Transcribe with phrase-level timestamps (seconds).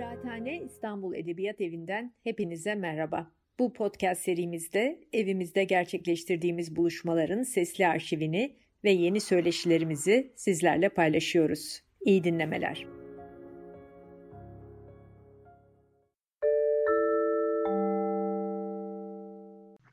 [0.00, 3.32] Kıraathane İstanbul Edebiyat Evi'nden hepinize merhaba.
[3.58, 11.82] Bu podcast serimizde evimizde gerçekleştirdiğimiz buluşmaların sesli arşivini ve yeni söyleşilerimizi sizlerle paylaşıyoruz.
[12.00, 12.86] İyi dinlemeler.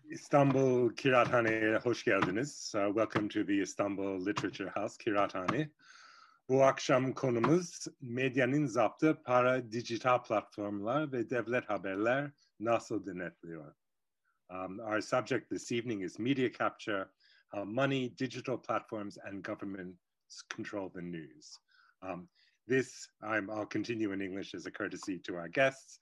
[0.09, 2.73] İstanbul Kiraathane'ye hoş geldiniz.
[2.75, 5.69] Uh, welcome to the Istanbul Literature House Kiraathane.
[6.49, 13.73] Bu akşam konumuz medyanın zaptı para dijital platformlar ve devlet haberler nasıl denetliyor?
[14.49, 17.09] Um, our subject this evening is media capture,
[17.51, 21.57] how money, digital platforms, and governments control the news.
[22.01, 22.29] Um,
[22.69, 25.99] this, I'm, I'll continue in English as a courtesy to our guests.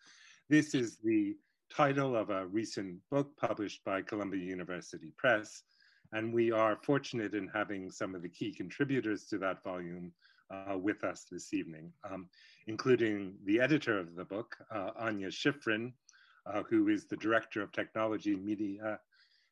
[0.50, 1.36] This is the
[1.76, 5.64] title of a recent book published by Columbia University Press.
[6.12, 10.14] And we are fortunate in having some of the key contributors to that volume
[10.52, 12.28] uh, with us this evening, um,
[12.68, 15.94] including the editor of the book, uh, Anya Schifrin,
[16.46, 19.00] uh, who is the Director of Technology, Media,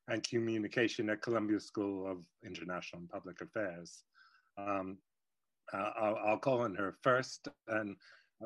[0.09, 4.03] and Communication at Columbia School of International and Public Affairs.
[4.57, 4.97] Um,
[5.73, 7.95] uh, I'll, I'll, call on her first, and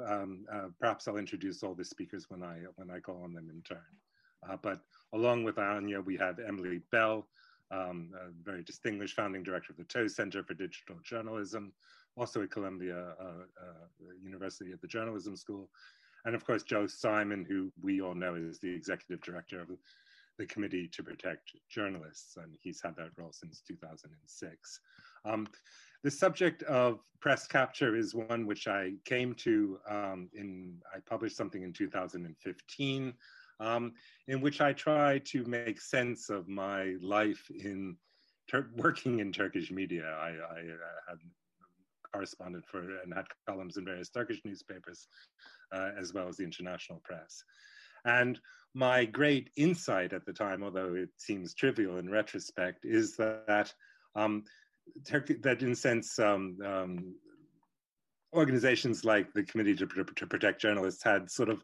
[0.07, 3.49] um, uh, perhaps I'll introduce all the speakers when I when I call on them
[3.49, 3.79] in turn.
[4.47, 4.79] Uh, but
[5.13, 7.27] along with Anya, we have Emily Bell,
[7.71, 11.73] um, a very distinguished founding director of the Tow Center for Digital Journalism,
[12.17, 15.69] also at Columbia uh, uh, University at the Journalism School,
[16.25, 19.69] and of course Joel Simon, who we all know is the executive director of
[20.37, 24.79] the Committee to Protect Journalists, and he's had that role since 2006.
[25.25, 25.47] Um,
[26.03, 31.35] the subject of press capture is one which I came to um, in, I published
[31.35, 33.13] something in 2015,
[33.59, 33.93] um,
[34.27, 37.97] in which I try to make sense of my life in
[38.77, 40.05] working in Turkish media.
[40.05, 41.17] I, I uh, had
[42.17, 45.07] corresponded for and had columns in various Turkish newspapers,
[45.71, 47.43] uh, as well as the international press.
[48.05, 48.39] And
[48.73, 53.73] my great insight at the time, although it seems trivial in retrospect, is that
[54.15, 54.43] um,
[55.09, 57.15] that in a sense um, um,
[58.33, 61.61] organizations like the Committee to, to, Protect Journalists had sort of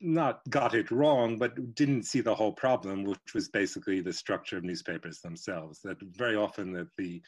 [0.00, 4.56] not got it wrong, but didn't see the whole problem, which was basically the structure
[4.56, 5.80] of newspapers themselves.
[5.82, 7.20] That very often that the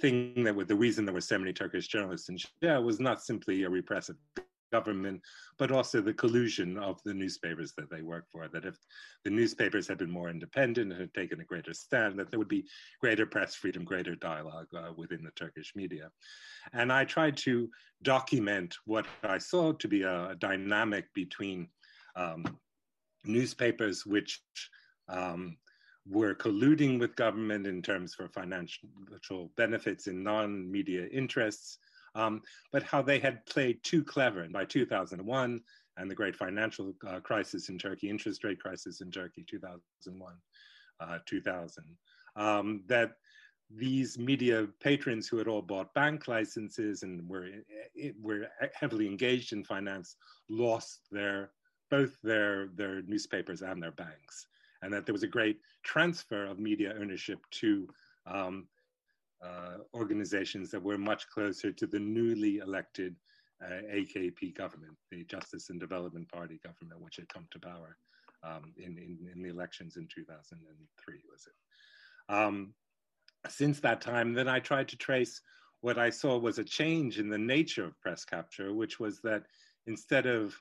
[0.00, 3.22] thing that was the reason there were so many Turkish journalists in jail was not
[3.22, 4.16] simply a repressive
[4.70, 5.22] government,
[5.58, 8.48] but also the collusion of the newspapers that they work for.
[8.48, 8.76] That if
[9.24, 12.48] the newspapers had been more independent and had taken a greater stand, that there would
[12.48, 12.66] be
[13.00, 16.10] greater press freedom, greater dialogue uh, within the Turkish media.
[16.72, 17.70] And I tried to
[18.02, 21.68] document what I saw to be a, dynamic between
[22.18, 22.44] um,
[23.24, 24.40] newspapers which
[25.08, 25.56] um,
[26.06, 31.78] were colluding with government in terms for financial benefits in non-media interests,
[32.14, 32.42] um,
[32.72, 34.42] but how they had played too clever.
[34.42, 35.60] And by 2001,
[35.98, 40.32] and the great financial uh, crisis in Turkey, interest rate crisis in Turkey, 2001,
[41.00, 41.84] uh, 2000,
[42.36, 43.12] um, that
[43.70, 47.48] these media patrons who had all bought bank licenses and were,
[48.22, 50.16] were heavily engaged in finance
[50.48, 51.50] lost their
[51.90, 54.46] both their, their newspapers and their banks.
[54.82, 57.88] And that there was a great transfer of media ownership to
[58.26, 58.68] um,
[59.44, 63.16] uh, organizations that were much closer to the newly elected
[63.64, 67.96] uh, AKP government, the Justice and Development Party government, which had come to power
[68.44, 72.32] um, in, in, in, the elections in 2003, was it?
[72.32, 72.74] Um,
[73.48, 75.40] since that time, then I tried to trace
[75.80, 79.44] what I saw was a change in the nature of press capture, which was that
[79.86, 80.60] instead of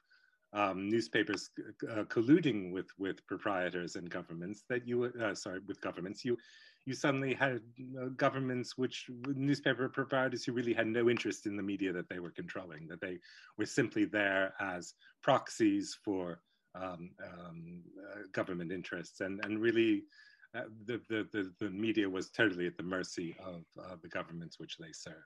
[0.54, 1.50] um, newspapers
[1.92, 6.24] uh, colluding with with proprietors and governments that you uh, sorry with governments.
[6.24, 6.38] You
[6.86, 7.60] you suddenly had
[8.02, 12.20] uh, governments which newspaper proprietors who really had no interest in the media that they
[12.20, 13.20] were controlling that they
[13.58, 16.40] were simply there as proxies for
[16.76, 17.82] um, um,
[18.14, 19.20] uh, government interests.
[19.20, 20.04] And and really
[20.56, 23.64] uh, the, the, the the media was totally at the mercy of
[24.02, 25.18] the governments which they served.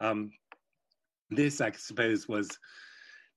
[0.00, 0.32] Um,
[1.30, 2.48] this I suppose was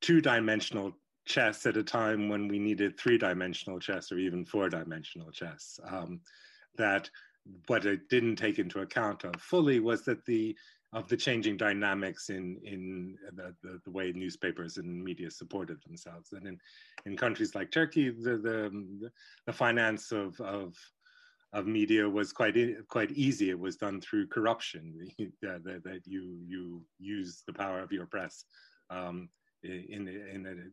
[0.01, 0.93] two-dimensional
[1.31, 5.79] chess at a time when we needed three-dimensional chess or even four-dimensional chess.
[5.87, 6.19] Um,
[6.77, 7.09] that
[7.67, 10.55] what it didn't take into account of fully was that the
[10.93, 16.33] of the changing dynamics in in the, the, the, way newspapers and media supported themselves.
[16.33, 16.57] And in,
[17.05, 19.09] in countries like Turkey, the the,
[19.45, 20.75] the finance of, of
[21.53, 22.55] of media was quite
[22.89, 23.49] quite easy.
[23.49, 25.07] It was done through corruption.
[25.41, 28.43] that, that you you use the power of your press
[28.89, 29.29] um,
[29.63, 30.71] in in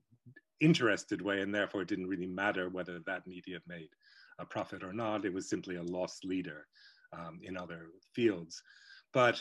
[0.60, 3.90] interested way, and therefore it didn't really matter whether that media made
[4.38, 5.24] a profit or not.
[5.24, 6.66] It was simply a loss leader
[7.12, 8.62] um, in other fields.
[9.12, 9.40] But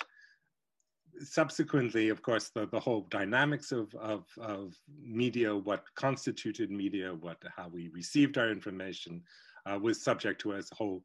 [1.19, 7.37] subsequently, of course, the, the whole dynamics of, of, of media, what constituted media, what
[7.55, 9.21] how we received our information,
[9.65, 11.03] uh, was subject to a whole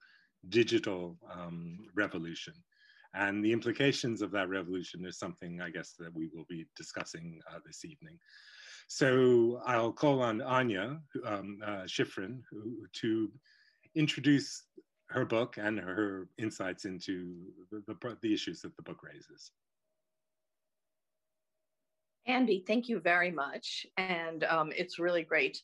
[0.48, 2.54] digital um, revolution.
[3.14, 7.40] And the implications of that revolution is something, I guess, that we will be discussing
[7.50, 8.18] uh, this evening.
[8.88, 13.30] So I'll call on Anya um, uh, Schifrin who, to
[13.94, 14.64] introduce
[15.08, 17.34] her book and her insights into
[17.70, 19.52] the, the, the issues that the book raises.
[22.26, 23.86] Andy, thank you very much.
[23.96, 25.60] And um, it's really great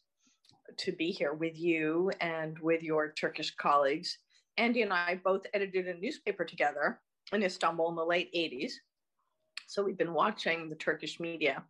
[0.77, 4.19] to be here with you and with your Turkish colleagues.
[4.57, 7.01] Andy and I both edited a newspaper together
[7.33, 8.73] in Istanbul in the late 80s.
[9.67, 11.63] So we've been watching the Turkish media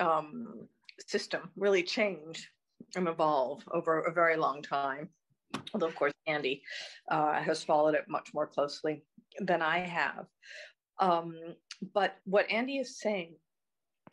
[0.00, 0.68] um,
[1.06, 2.50] system really change
[2.96, 5.08] and evolve over a very long time.
[5.72, 6.62] Although, of course, Andy
[7.10, 9.04] uh, has followed it much more closely
[9.40, 10.26] than I have.
[10.98, 11.34] Um,
[11.92, 13.34] but what Andy is saying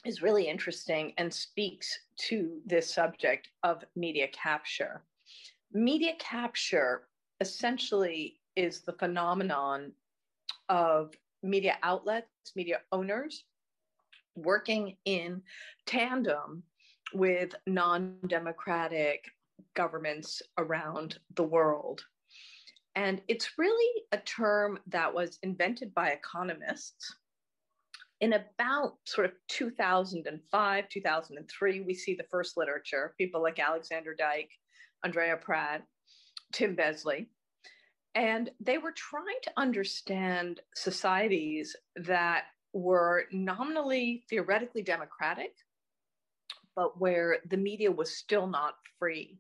[0.06, 5.04] is really interesting and speaks to this subject of media capture.
[5.74, 7.08] Media capture
[7.40, 9.92] essentially is the phenomenon
[10.70, 11.14] of
[11.44, 13.46] media outlets, media owners
[14.36, 15.42] working in
[15.86, 16.64] tandem
[17.14, 19.26] with non democratic
[19.76, 22.02] governments around the world.
[22.96, 27.16] And it's really a term that was invented by economists
[28.22, 34.50] in about sort of 2005, 2003, we see the first literature, people like Alexander Dyck,
[35.04, 35.84] Andrea Pratt,
[36.54, 37.30] Tim Besley.
[38.14, 42.44] And they were trying to understand societies that
[42.74, 45.54] were nominally theoretically democratic,
[46.76, 49.40] but where the media was still not free.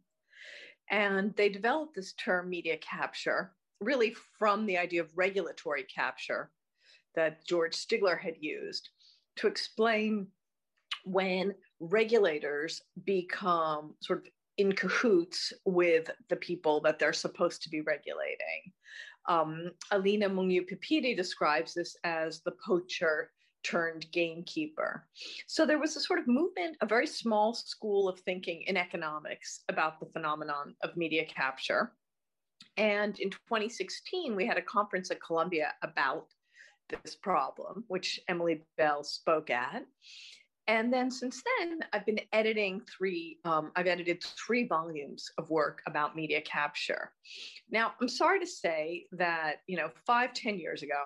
[0.90, 6.52] And they developed this term media capture really from the idea of regulatory capture
[7.16, 8.90] that George Stigler had used
[9.38, 10.28] to explain
[11.04, 14.26] when regulators become sort of
[14.58, 18.72] in cahoots with the people that they're supposed to be regulating.
[19.28, 23.32] Um, Alina Mungiu-Pippidi describes this as the poacher
[23.64, 25.08] turned gamekeeper.
[25.48, 29.64] So there was a sort of movement, a very small school of thinking in economics
[29.70, 31.94] about the phenomenon of media capture.
[32.78, 36.28] And in 2016, we had a conference at Columbia about
[36.90, 39.86] this problem, which Emily Bell spoke at.
[40.68, 45.82] And then since then, I've been editing three, um, I've edited three volumes of work
[45.88, 47.12] about media capture.
[47.70, 51.02] Now, I'm sorry to say that, you know, five, ten years ago,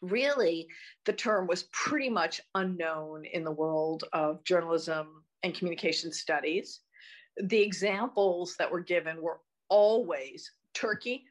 [0.00, 0.66] really
[1.04, 6.80] the term was pretty much unknown in the world of journalism and communication studies.
[7.36, 11.24] The examples that were given were always Turkey,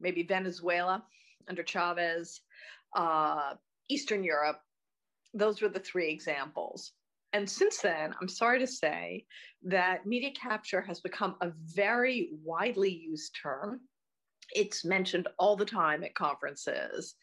[0.00, 1.02] maybe Venezuela,
[1.48, 2.40] under Chavez,
[2.94, 3.54] uh,
[3.88, 4.60] Eastern Europe.
[5.34, 6.92] Those were the three examples.
[7.32, 9.26] And since then, I'm sorry to say
[9.64, 13.80] that media capture has become a very widely used term.
[14.54, 17.16] It's mentioned all the time at conferences.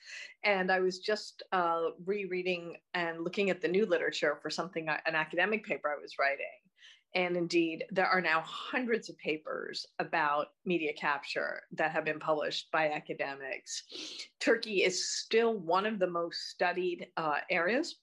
[0.44, 5.16] And I was just uh, rereading and looking at the new literature for something, an
[5.16, 6.46] academic paper I was writing.
[7.16, 12.70] And indeed, there are now hundreds of papers about media capture that have been published
[12.72, 13.84] by academics.
[14.42, 17.96] Turkey is still one of the most studied uh, areas.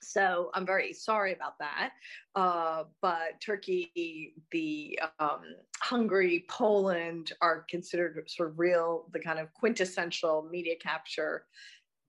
[0.00, 1.90] So I'm very sorry about that.
[2.36, 5.40] Uh, but Turkey, the um,
[5.80, 11.46] Hungary, Poland are considered sort of real, the kind of quintessential media capture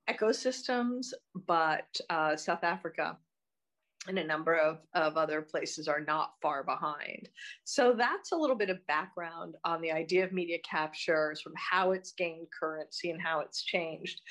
[0.07, 1.07] ecosystems.
[1.47, 3.17] But uh, South Africa
[4.07, 7.29] and a number of, of other places are not far behind.
[7.63, 11.59] So that's a little bit of background on the idea of media capture, sort of
[11.59, 14.21] how it's gained currency and how it's changed.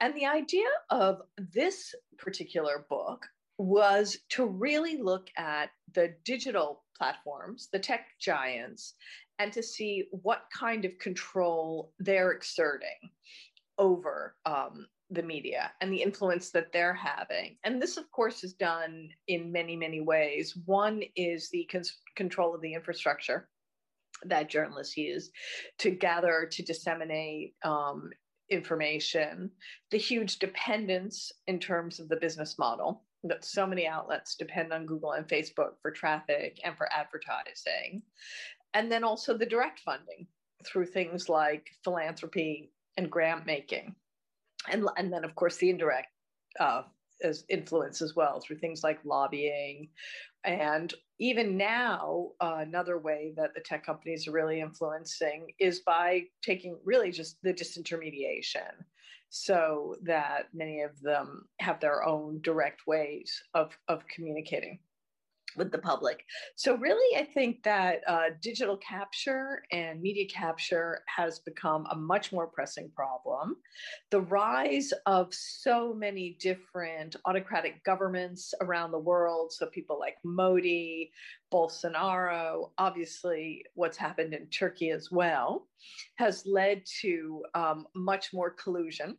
[0.00, 1.20] And the idea of
[1.52, 3.26] this particular book
[3.58, 8.94] was to really look at the digital platforms, the tech giants,
[9.38, 13.10] and to see what kind of control they're exerting
[13.78, 17.56] over um, the media and the influence that they're having.
[17.64, 20.56] And this, of course, is done in many, many ways.
[20.66, 21.68] One is the
[22.16, 23.48] control of the infrastructure
[24.24, 25.30] that journalists use
[25.78, 28.10] to gather, to disseminate um,
[28.50, 29.50] information,
[29.90, 34.86] the huge dependence in terms of the business model that so many outlets depend on
[34.86, 38.02] Google and Facebook for traffic and for advertising.
[38.72, 40.26] And then also the direct funding
[40.64, 43.94] through things like philanthropy and grant making
[44.68, 46.08] and and then of course the indirect
[46.58, 46.82] uh,
[47.22, 49.88] as influence as well through things like lobbying.
[50.44, 56.22] And even now uh, another way that the tech companies are really influencing is by
[56.42, 58.72] taking really just the disintermediation
[59.28, 64.78] so that many of them have their own direct ways of, of communicating
[65.56, 66.24] with the public.
[66.56, 72.32] So, really, I think that uh, digital capture and media capture has become a much
[72.32, 73.56] more pressing problem.
[74.10, 81.12] The rise of so many different autocratic governments around the world, so people like Modi,
[81.52, 85.66] Bolsonaro, obviously, what's happened in Turkey as well,
[86.16, 89.16] has led to um, much more collusion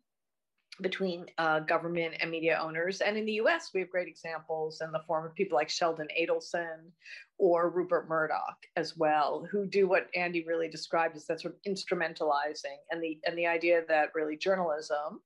[0.80, 3.02] between uh, government and media owners.
[3.02, 6.08] And in the US, we have great examples in the form of people like Sheldon
[6.20, 6.92] Adelson
[7.38, 11.72] or Rupert Murdoch as well, who do what Andy really described as that sort of
[11.72, 15.20] instrumentalizing and the and the idea that really journalism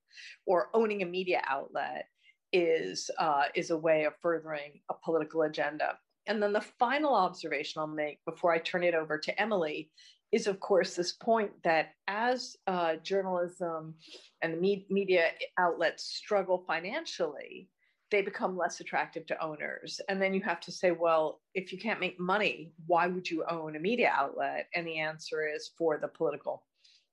[0.46, 2.08] or owning a media outlet
[2.52, 5.98] is uh, is a way of furthering a political agenda.
[6.28, 9.92] And then the final observation I'll make before I turn it over to Emily
[10.32, 13.96] is, of course, this point that as uh, journalism
[14.41, 17.70] and the me- media outlets struggle financially,
[18.12, 20.00] they become less attractive to owners.
[20.10, 23.44] And then you have to say, well, if you can't make money, why would you
[23.50, 24.67] own a media outlet?
[24.75, 26.63] And the answer is for the political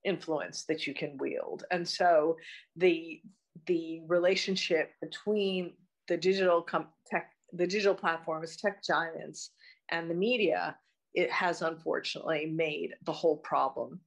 [0.04, 1.64] influence that you can wield.
[1.70, 2.36] And so
[2.76, 3.20] the
[3.66, 5.74] the relationship between
[6.08, 9.50] the digital com- tech, the digital platforms, tech giants,
[9.90, 10.76] and the media
[11.14, 14.00] it has unfortunately made the whole problem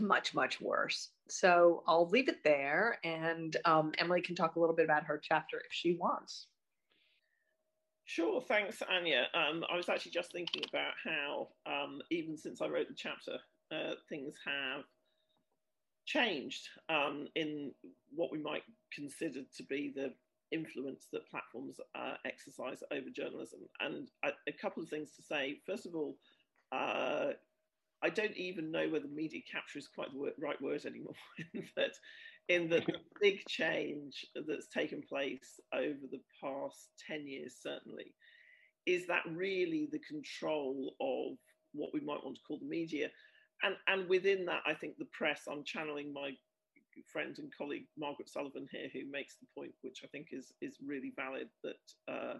[0.00, 1.10] much, much worse.
[1.28, 5.20] So I'll leave it there, and um, Emily can talk a little bit about her
[5.22, 6.46] chapter if she wants.
[8.04, 9.28] Sure, thanks, Anya.
[9.34, 13.38] Um, I was actually just thinking about how, um, even since I wrote the chapter,
[13.70, 14.82] uh, things have
[16.06, 17.72] changed um, in
[18.12, 20.12] what we might consider to be the
[20.50, 23.60] influence that platforms uh, exercise over journalism.
[23.78, 25.60] And a, a couple of things to say.
[25.64, 26.16] First of all,
[26.72, 27.32] uh,
[28.02, 31.14] I don't even know whether media capture is quite the word, right word anymore.
[31.54, 31.92] in that,
[32.48, 32.82] in the
[33.20, 38.14] big change that's taken place over the past ten years, certainly,
[38.86, 41.38] is that really the control of
[41.72, 43.08] what we might want to call the media,
[43.62, 45.42] and and within that, I think the press.
[45.50, 46.30] I'm channeling my
[47.12, 50.76] friend and colleague Margaret Sullivan here, who makes the point, which I think is is
[50.84, 52.34] really valid, that uh,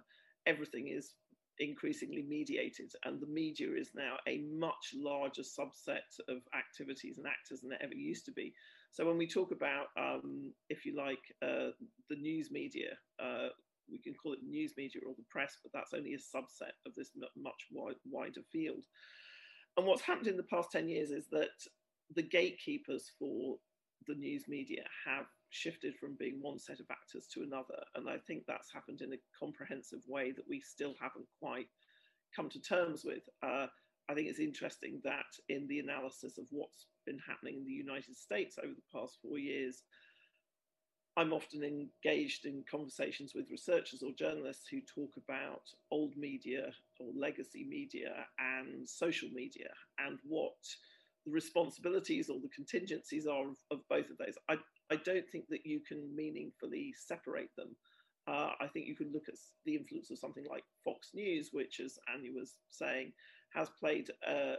[0.46, 1.12] everything is
[1.60, 7.60] increasingly mediated, and the media is now a much larger subset of activities and actors
[7.60, 8.52] than it ever used to be.
[8.92, 11.70] So when we talk about, um, if you like, uh,
[12.08, 12.90] the news media,
[13.22, 13.48] uh,
[13.90, 16.94] we can call it news media or the press, but that's only a subset of
[16.96, 18.84] this much wide, wider field.
[19.76, 21.50] And what's happened in the past 10 years is that
[22.14, 23.56] the gatekeepers for
[24.06, 27.83] the news media have shifted from being one set of actors to another.
[27.95, 31.66] And I think that's happened in a comprehensive way that we still haven't quite
[32.35, 33.23] come to terms with.
[33.42, 33.66] Uh,
[34.09, 38.16] I think it's interesting that in the analysis of what's been happening in the United
[38.16, 39.83] States over the past four years,
[41.16, 47.09] I'm often engaged in conversations with researchers or journalists who talk about old media or
[47.14, 50.54] legacy media and social media and what
[51.26, 54.35] the responsibilities or the contingencies are of, of both of those.
[54.49, 54.57] I,
[54.90, 57.76] I don't think that you can meaningfully separate them.
[58.26, 61.80] Uh, I think you can look at the influence of something like Fox News, which,
[61.80, 63.12] as Anya was saying,
[63.54, 64.56] has played a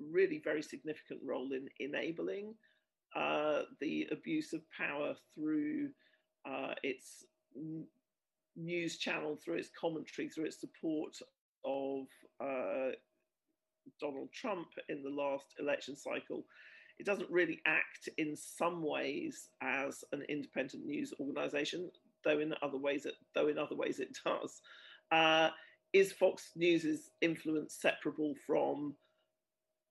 [0.00, 2.54] really very significant role in enabling
[3.16, 5.90] uh, the abuse of power through
[6.48, 7.24] uh, its
[8.56, 11.16] news channel, through its commentary, through its support
[11.64, 12.06] of
[12.40, 12.92] uh,
[14.00, 16.44] Donald Trump in the last election cycle
[16.98, 21.90] it doesn't really act in some ways as an independent news organization,
[22.24, 24.60] though in other ways it though in other ways it does.
[25.10, 25.50] Uh,
[25.92, 28.94] is Fox News's influence separable from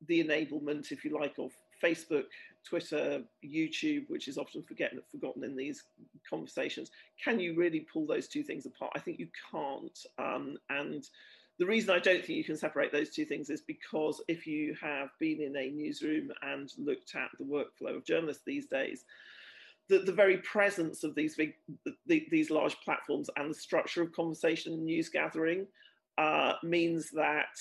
[0.07, 1.51] the enablement, if you like, of
[1.83, 2.25] Facebook,
[2.67, 5.83] Twitter, YouTube, which is often forgotten, forgotten in these
[6.29, 6.91] conversations?
[7.23, 8.91] Can you really pull those two things apart?
[8.95, 9.97] I think you can't.
[10.19, 11.03] Um, and
[11.59, 14.75] the reason I don't think you can separate those two things is because if you
[14.81, 19.05] have been in a newsroom and looked at the workflow of journalists these days,
[19.89, 21.53] the, the very presence of these big,
[22.05, 25.65] the, these large platforms and the structure of conversation and news gathering
[26.17, 27.57] uh, means that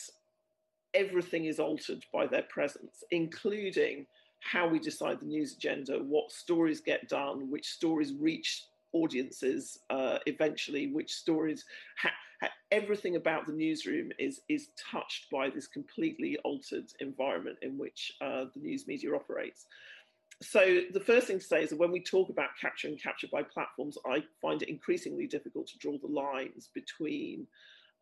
[0.92, 4.06] everything is altered by their presence, including
[4.40, 8.64] how we decide the news agenda, what stories get done, which stories reach
[9.00, 11.64] audiences uh, eventually, which stories,
[12.02, 17.78] ha- ha- everything about the newsroom is is touched by this completely altered environment in
[17.82, 19.66] which uh, the news media operates.
[20.42, 23.28] So the first thing to say is that when we talk about capture and capture
[23.32, 27.46] by platforms, I find it increasingly difficult to draw the lines between.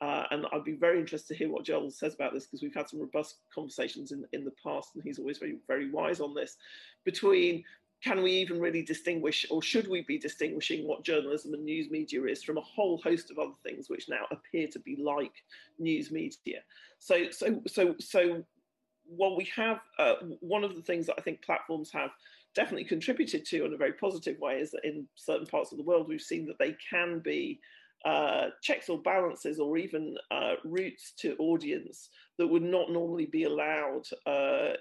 [0.00, 2.74] Uh, and I'd be very interested to hear what Joel says about this because we've
[2.74, 6.34] had some robust conversations in, in the past, and he's always very, very wise on
[6.34, 6.56] this
[7.04, 7.62] between
[8.04, 12.22] can we even really distinguish, or should we be distinguishing what journalism and news media
[12.24, 15.32] is from a whole host of other things which now appear to be like
[15.78, 16.60] news media?
[16.98, 18.44] So, so, so, so,
[19.06, 22.10] while we have uh, one of the things that I think platforms have
[22.54, 25.84] definitely contributed to in a very positive way is that in certain parts of the
[25.84, 27.60] world we've seen that they can be
[28.04, 33.44] uh, checks or balances or even uh, routes to audience that would not normally be
[33.44, 34.72] allowed uh,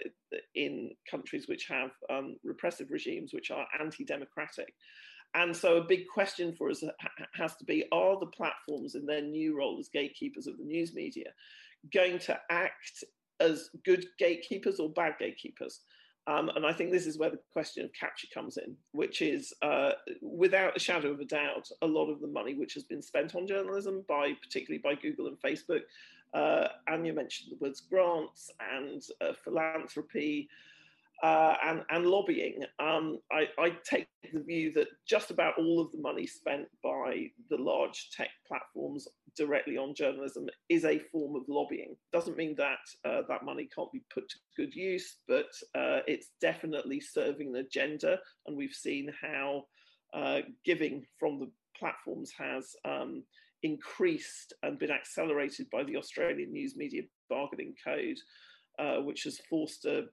[0.55, 4.73] in countries which have um, repressive regimes which are anti-democratic.
[5.35, 6.83] And so a big question for us
[7.35, 10.93] has to be, are the platforms in their new role as gatekeepers of the news
[10.93, 11.31] media
[11.91, 13.03] going to act
[13.39, 15.81] as good gatekeepers or bad gatekeepers?
[16.25, 19.53] Um, and I think this is where the question of capture comes in, which is
[19.61, 19.91] uh,
[20.21, 23.35] without a shadow of a doubt, a lot of the money which has been spent
[23.35, 25.81] on journalism by particularly by Google and Facebook.
[26.33, 26.67] Uh,
[27.03, 30.49] you mentioned the words grants and uh, philanthropy
[31.21, 32.63] uh, and, and lobbying.
[32.79, 37.27] Um, I, I, take the view that just about all of the money spent by
[37.49, 41.95] the large tech platforms directly on journalism is a form of lobbying.
[42.11, 46.31] Doesn't mean that uh, that money can't be put to good use, but uh, it's
[46.41, 48.19] definitely serving an agenda.
[48.45, 49.63] And we've seen how
[50.13, 53.23] uh, giving from the platforms has um,
[53.63, 58.17] increased and been accelerated by the Australian News Media Bargaining Code,
[58.79, 60.03] uh, which has forced a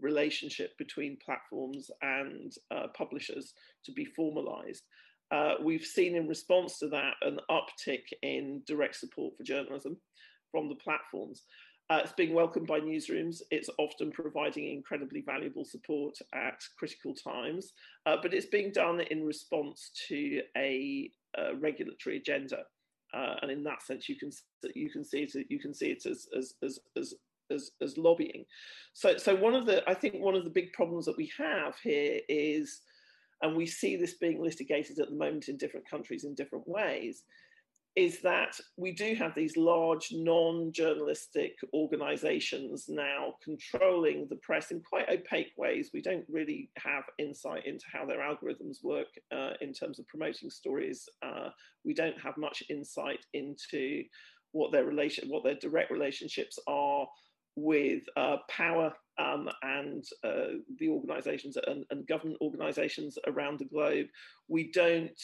[0.00, 3.54] relationship between platforms and uh, publishers
[3.84, 4.82] to be formalized.
[5.30, 9.96] Uh, we've seen in response to that an uptick in direct support for journalism
[10.52, 11.42] from the platforms.
[11.88, 13.42] Uh, it's being welcomed by newsrooms.
[13.50, 17.72] It's often providing incredibly valuable support at critical times,
[18.06, 21.10] uh, but it's being done in response to a,
[21.60, 22.58] regulatory agenda.
[23.14, 24.30] Uh, and in that sense, you can
[24.74, 27.14] you can see it you can see it as as as, as
[27.50, 28.44] as, as lobbying.
[28.92, 31.76] So, so one of the, I think one of the big problems that we have
[31.82, 32.80] here is,
[33.42, 37.22] and we see this being litigated at the moment in different countries in different ways,
[37.96, 45.08] is that we do have these large non-journalistic organizations now controlling the press in quite
[45.08, 45.90] opaque ways.
[45.94, 50.50] We don't really have insight into how their algorithms work uh, in terms of promoting
[50.50, 51.08] stories.
[51.22, 51.48] Uh,
[51.86, 54.04] we don't have much insight into
[54.52, 57.06] what their relation, what their direct relationships are
[57.56, 64.06] with uh, power um, and uh, the organizations and, and, government organizations around the globe.
[64.48, 65.18] We don't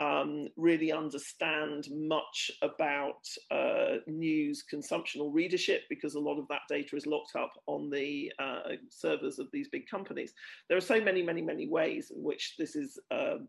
[0.00, 6.62] um, really understand much about uh, news consumption or readership because a lot of that
[6.68, 10.32] data is locked up on the uh, servers of these big companies.
[10.68, 13.48] There are so many, many, many ways in which this is, um,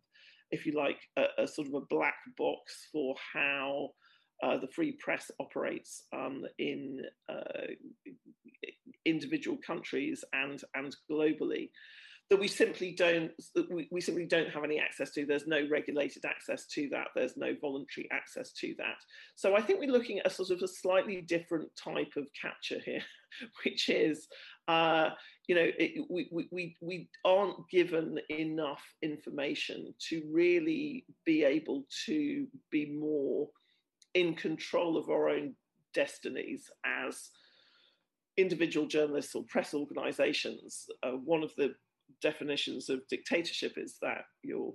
[0.51, 3.89] if you like, a, a sort of a black box for how
[4.43, 7.67] uh, the free press operates um, in uh,
[9.05, 11.69] individual countries and and globally
[12.31, 13.29] that we simply don't
[13.69, 15.25] we, we simply don't have any access to.
[15.25, 17.07] There's no regulated access to that.
[17.13, 18.95] There's no voluntary access to that.
[19.35, 22.79] So i think we're looking at a sort of a slightly different type of capture
[22.83, 23.03] here
[23.65, 24.27] which is
[24.69, 25.09] uh,
[25.47, 32.47] you know it, we, we we aren't given enough information to really be able to
[32.71, 33.49] be more
[34.13, 35.53] in control of our own
[35.93, 37.29] destinies as
[38.37, 40.85] individual journalists or press organizations.
[41.03, 41.73] Uh, one of the
[42.21, 44.73] definitions of dictatorship is that your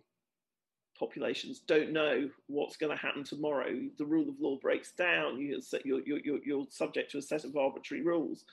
[0.99, 3.75] populations don't know what's going to happen tomorrow.
[3.99, 5.41] The rule of law breaks down.
[5.41, 8.45] You're, you're, you're, you're subject to a set of arbitrary rules.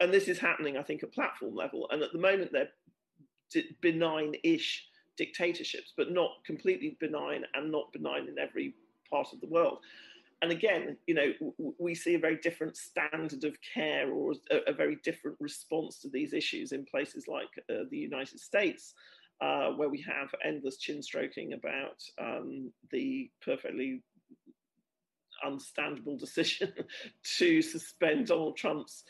[0.00, 1.86] And this is happening, I think, at platform level.
[1.90, 2.70] And at the moment, they're
[3.80, 4.84] benign ish
[5.16, 8.74] dictatorships, but not completely benign and not benign in every
[9.08, 9.78] part of the world
[10.42, 11.32] and again, you know,
[11.78, 16.08] we see a very different standard of care or a, a very different response to
[16.08, 18.94] these issues in places like uh, the United States,
[19.40, 24.02] uh, where we have endless chin stroking about um, the perfectly
[25.44, 26.72] understandable decision
[27.38, 29.04] to suspend Donald Trump's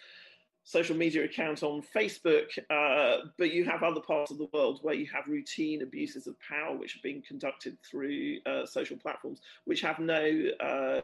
[0.64, 4.94] social media account on Facebook, uh, but you have other parts of the world where
[4.94, 9.83] you have routine abuses of power which are being conducted through uh, social platforms, which
[9.83, 11.00] have no uh,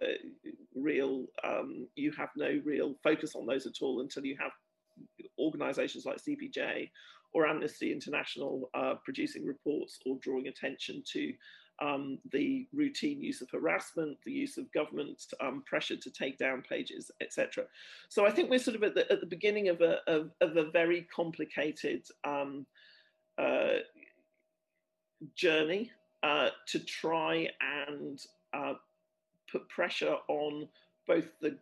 [0.75, 4.53] real, um, you have no real focus on those at all until you have
[5.39, 6.89] organizations like CPJ
[7.33, 11.33] or Amnesty International uh, producing reports or drawing attention to
[11.81, 16.63] um, the routine use of harassment, the use of government um, pressure to take down
[16.69, 17.65] pages, etc.
[18.09, 20.57] So I think we're sort of at the, at the beginning of a, of, of
[20.57, 22.67] a very complicated um,
[23.39, 23.79] uh,
[25.35, 25.91] journey
[26.23, 27.49] uh, to try
[27.87, 28.21] and
[28.53, 28.75] uh,
[29.51, 30.69] put pressure on
[31.07, 31.57] both the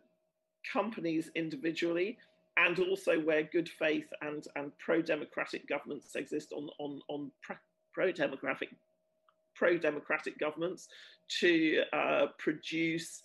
[0.71, 2.17] companies individually
[2.57, 7.31] and also where good faith and, and pro-democratic governments exist on, on, on
[7.93, 8.69] pro-democratic
[9.59, 10.87] pro-democratic governments
[11.41, 13.21] to uh, produce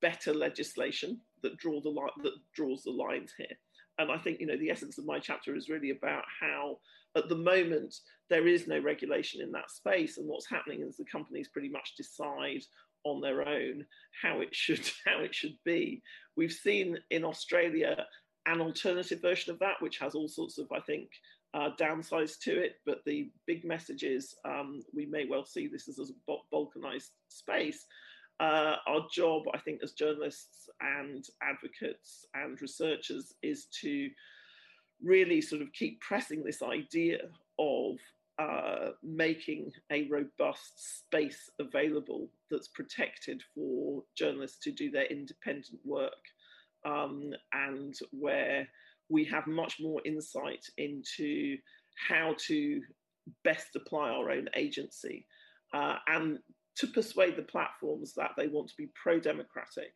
[0.00, 3.56] better legislation that draw the line that draws the lines here.
[3.98, 6.78] And I think you know the essence of my chapter is really about how
[7.14, 7.94] at the moment
[8.28, 11.94] there is no regulation in that space, and what's happening is the companies pretty much
[11.96, 12.62] decide
[13.04, 13.84] on their own
[14.22, 16.02] how it should how it should be.
[16.36, 18.06] We've seen in Australia
[18.46, 21.10] an alternative version of that, which has all sorts of I think
[21.56, 22.76] uh, downsides to it.
[22.84, 27.86] But the big message is um, we may well see this as a balkanized space.
[28.38, 34.10] Uh, our job, I think, as journalists and advocates and researchers is to
[35.02, 37.18] really sort of keep pressing this idea
[37.58, 37.96] of
[38.38, 46.12] uh, making a robust space available that's protected for journalists to do their independent work
[46.84, 48.68] um, and where
[49.08, 51.56] we have much more insight into
[52.08, 52.80] how to
[53.44, 55.26] best apply our own agency
[55.74, 56.38] uh, and
[56.76, 59.92] to persuade the platforms that they want to be pro democratic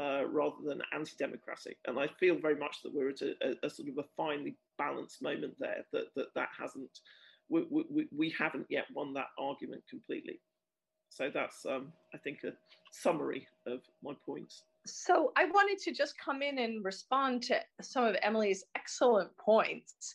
[0.00, 1.78] uh, rather than anti democratic.
[1.86, 4.56] And I feel very much that we're at a, a, a, sort of a finely
[4.76, 6.90] balanced moment there, that that, that hasn't,
[7.48, 10.40] we, we, we haven't yet won that argument completely.
[11.08, 12.52] So that's, um, I think, a
[12.92, 14.64] summary of my points.
[14.86, 20.14] So I wanted to just come in and respond to some of Emily's excellent points.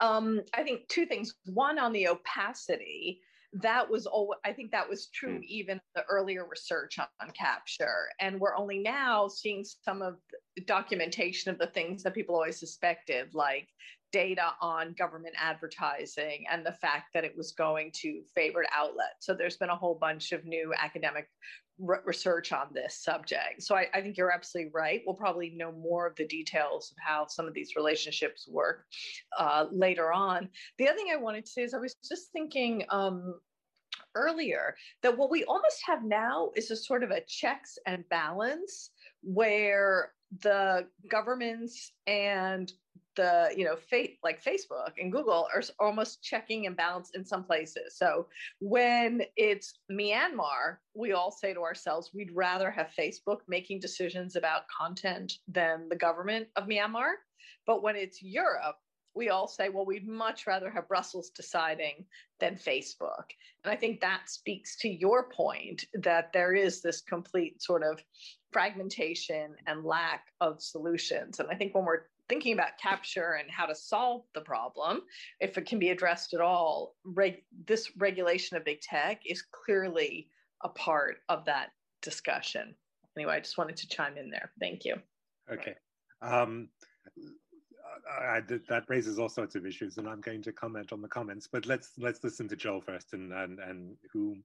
[0.00, 1.34] Um, I think two things.
[1.46, 3.20] One on the opacity.
[3.52, 4.36] That was all.
[4.44, 5.44] I think that was true mm.
[5.44, 10.18] even the earlier research on, on capture, and we're only now seeing some of
[10.56, 13.66] the documentation of the things that people always suspected, like
[14.12, 19.20] data on government advertising and the fact that it was going to favored outlets.
[19.20, 21.28] So there's been a whole bunch of new academic
[21.80, 23.62] re- research on this subject.
[23.62, 25.02] So I, I, think you're absolutely right.
[25.06, 28.86] We'll probably know more of the details of how some of these relationships work
[29.38, 30.48] uh, later on.
[30.78, 33.40] The other thing I wanted to say is I was just thinking um,
[34.14, 38.90] earlier that what we almost have now is a sort of a checks and balance
[39.22, 42.72] where the governments and
[43.16, 43.76] the you know
[44.22, 47.96] like facebook and google are almost checking and balance in some places.
[47.96, 48.26] So
[48.60, 54.62] when it's myanmar we all say to ourselves we'd rather have facebook making decisions about
[54.68, 57.12] content than the government of myanmar.
[57.66, 58.76] But when it's europe
[59.14, 62.04] we all say, well, we'd much rather have Brussels deciding
[62.38, 63.24] than Facebook.
[63.64, 68.02] And I think that speaks to your point that there is this complete sort of
[68.52, 71.40] fragmentation and lack of solutions.
[71.40, 75.02] And I think when we're thinking about capture and how to solve the problem,
[75.40, 80.28] if it can be addressed at all, reg- this regulation of big tech is clearly
[80.62, 81.70] a part of that
[82.02, 82.74] discussion.
[83.16, 84.52] Anyway, I just wanted to chime in there.
[84.60, 84.96] Thank you.
[85.52, 85.74] Okay.
[86.22, 86.68] Um,
[88.18, 91.48] I, that raises all sorts of issues, and I'm going to comment on the comments.
[91.50, 94.36] But let's let's listen to Joel first, and and and who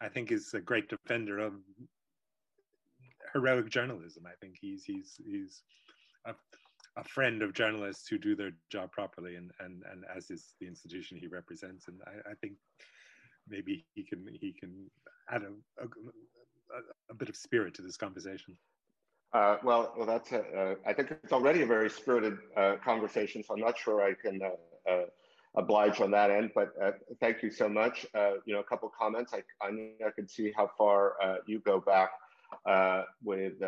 [0.00, 1.54] I think is a great defender of
[3.32, 4.24] heroic journalism.
[4.26, 5.62] I think he's he's he's
[6.26, 6.34] a,
[6.96, 10.66] a friend of journalists who do their job properly, and and and as is the
[10.66, 11.88] institution he represents.
[11.88, 12.54] And I, I think
[13.48, 14.90] maybe he can he can
[15.30, 15.86] add a, a,
[17.10, 18.56] a bit of spirit to this conversation.
[19.32, 23.42] Uh, well, well, that's a, uh, I think it's already a very spirited uh, conversation,
[23.42, 25.04] so I'm not sure I can uh, uh,
[25.54, 26.52] oblige on that end.
[26.54, 28.06] But uh, thank you so much.
[28.46, 29.34] you know, a couple comments.
[29.34, 29.68] I I,
[30.06, 31.14] I could see how far
[31.46, 32.10] you go back
[33.22, 33.62] with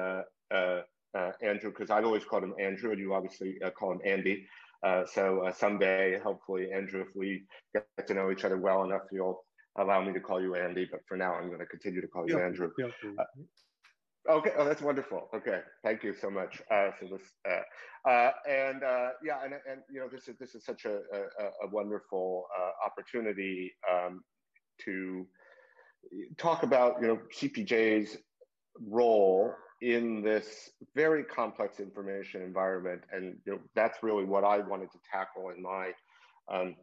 [1.42, 4.46] Andrew, because I've always called him Andrew, and you obviously call him Andy.
[5.12, 7.42] so someday, hopefully, Andrew, if we
[7.74, 9.44] get to know each other well enough, you'll
[9.76, 10.88] allow me to call you Andy.
[10.90, 12.70] But for now, I'm going to continue to call you Andrew.
[14.28, 15.28] Okay, oh, that's wonderful.
[15.34, 17.22] Okay, thank you so much uh, for this.
[17.48, 20.96] Uh, uh, and uh, yeah, and, and you know, this is this is such a,
[20.96, 24.22] a, a wonderful uh, opportunity um,
[24.84, 25.26] to
[26.36, 28.18] talk about you know CPJ's
[28.86, 34.92] role in this very complex information environment, and you know, that's really what I wanted
[34.92, 35.92] to tackle in my
[36.52, 36.76] um,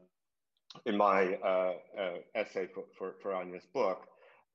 [0.88, 1.73] in my uh,
[2.36, 4.08] essay for, for, for Anya's book.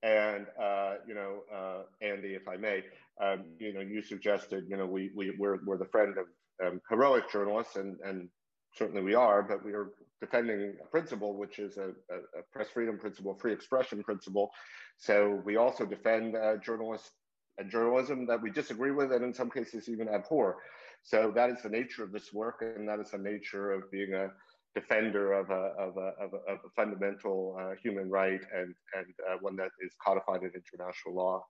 [0.03, 2.83] And uh, you know, uh, Andy, if I may,
[3.21, 6.25] um, you know, you suggested, you know, we we we're, we're the friend of
[6.65, 8.27] um, heroic journalists, and and
[8.75, 12.67] certainly we are, but we are defending a principle which is a, a, a press
[12.73, 14.51] freedom principle, free expression principle.
[14.97, 17.11] So we also defend uh, journalists
[17.57, 20.57] and journalism that we disagree with, and in some cases even abhor.
[21.03, 24.13] So that is the nature of this work, and that is the nature of being
[24.13, 24.31] a
[24.75, 29.05] defender of a, of a, of a, of a fundamental uh, human right and, and
[29.29, 31.45] uh, one that is codified in international law,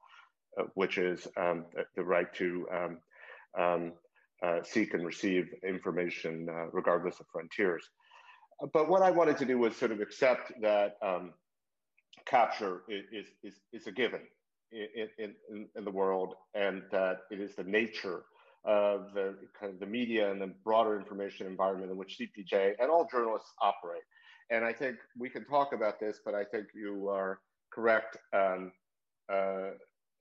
[0.60, 2.98] uh, which is um, the, the, right to um,
[3.58, 3.94] um,
[4.44, 7.84] uh, seek and receive information uh, regardless of frontiers.
[8.74, 11.34] But what I wanted to do was sort of accept that um,
[12.26, 14.22] capture is, is, is a given
[14.72, 18.24] in, in, in the world and that it is the nature
[18.66, 22.90] of the kind of the media and the broader information environment in which CPJ and
[22.90, 24.04] all journalists operate.
[24.50, 27.40] And I think we can talk about this, but I think you are
[27.72, 28.72] correct, um,
[29.32, 29.72] uh,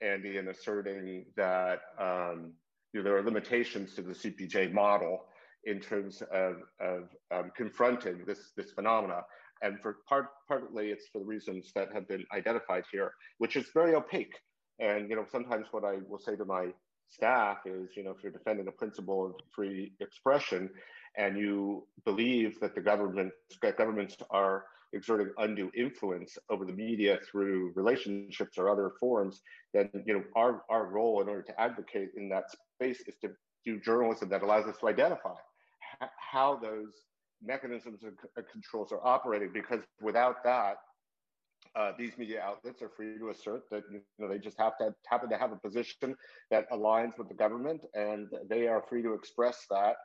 [0.01, 2.53] Andy, in asserting that um,
[2.93, 5.27] you know, there are limitations to the CPJ model
[5.65, 9.23] in terms of, of um, confronting this, this phenomena.
[9.63, 13.67] And for part, partly it's for the reasons that have been identified here, which is
[13.73, 14.35] very opaque.
[14.81, 16.69] And you know, sometimes what I will say to my
[17.13, 20.71] staff is, you know, if you're defending a principle of free expression
[21.17, 27.19] and you believe that the government that governments are exerting undue influence over the media
[27.31, 29.43] through relationships or other forms,
[29.75, 32.45] then you know our, our role in order to advocate in that
[32.75, 33.31] space is to
[33.65, 35.35] do journalism that allows us to identify
[36.17, 36.93] how those
[37.45, 38.17] mechanisms and
[38.51, 39.51] controls are operating.
[39.53, 40.77] Because without that,
[41.75, 44.95] uh, these media outlets are free to assert that you know they just have to
[45.07, 46.15] happen to have a position
[46.51, 49.97] that aligns with the government, and they are free to express that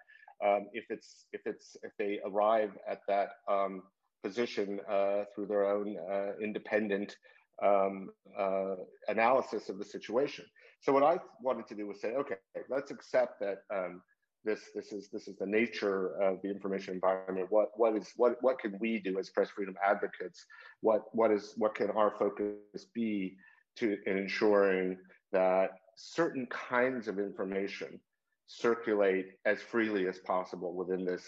[0.45, 3.83] um, if it's if it's if they arrive at that um,
[4.23, 7.15] position uh, through their own uh, independent
[7.63, 8.75] um, uh,
[9.07, 10.45] analysis of the situation.
[10.81, 12.35] So what I wanted to do was say, okay,
[12.69, 14.01] let's accept that um,
[14.47, 17.47] this this is this is the nature of the information environment.
[17.49, 20.45] What what is what what can we do as press freedom advocates?
[20.81, 23.35] What what is what can our focus be
[23.75, 24.97] to in ensuring
[25.33, 27.99] that certain kinds of information
[28.47, 31.23] circulate as freely as possible within this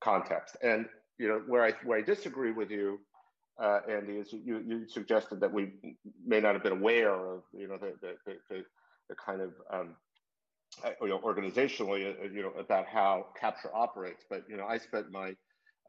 [0.00, 0.56] context?
[0.62, 0.86] And
[1.18, 3.00] you know where I where I disagree with you,
[3.60, 5.72] uh, Andy, is you you suggested that we
[6.24, 8.62] may not have been aware of you know the the the,
[9.08, 9.96] the kind of um,
[11.00, 14.24] you know, organizationally, uh, you know, about how capture operates.
[14.28, 15.34] But you know, I spent my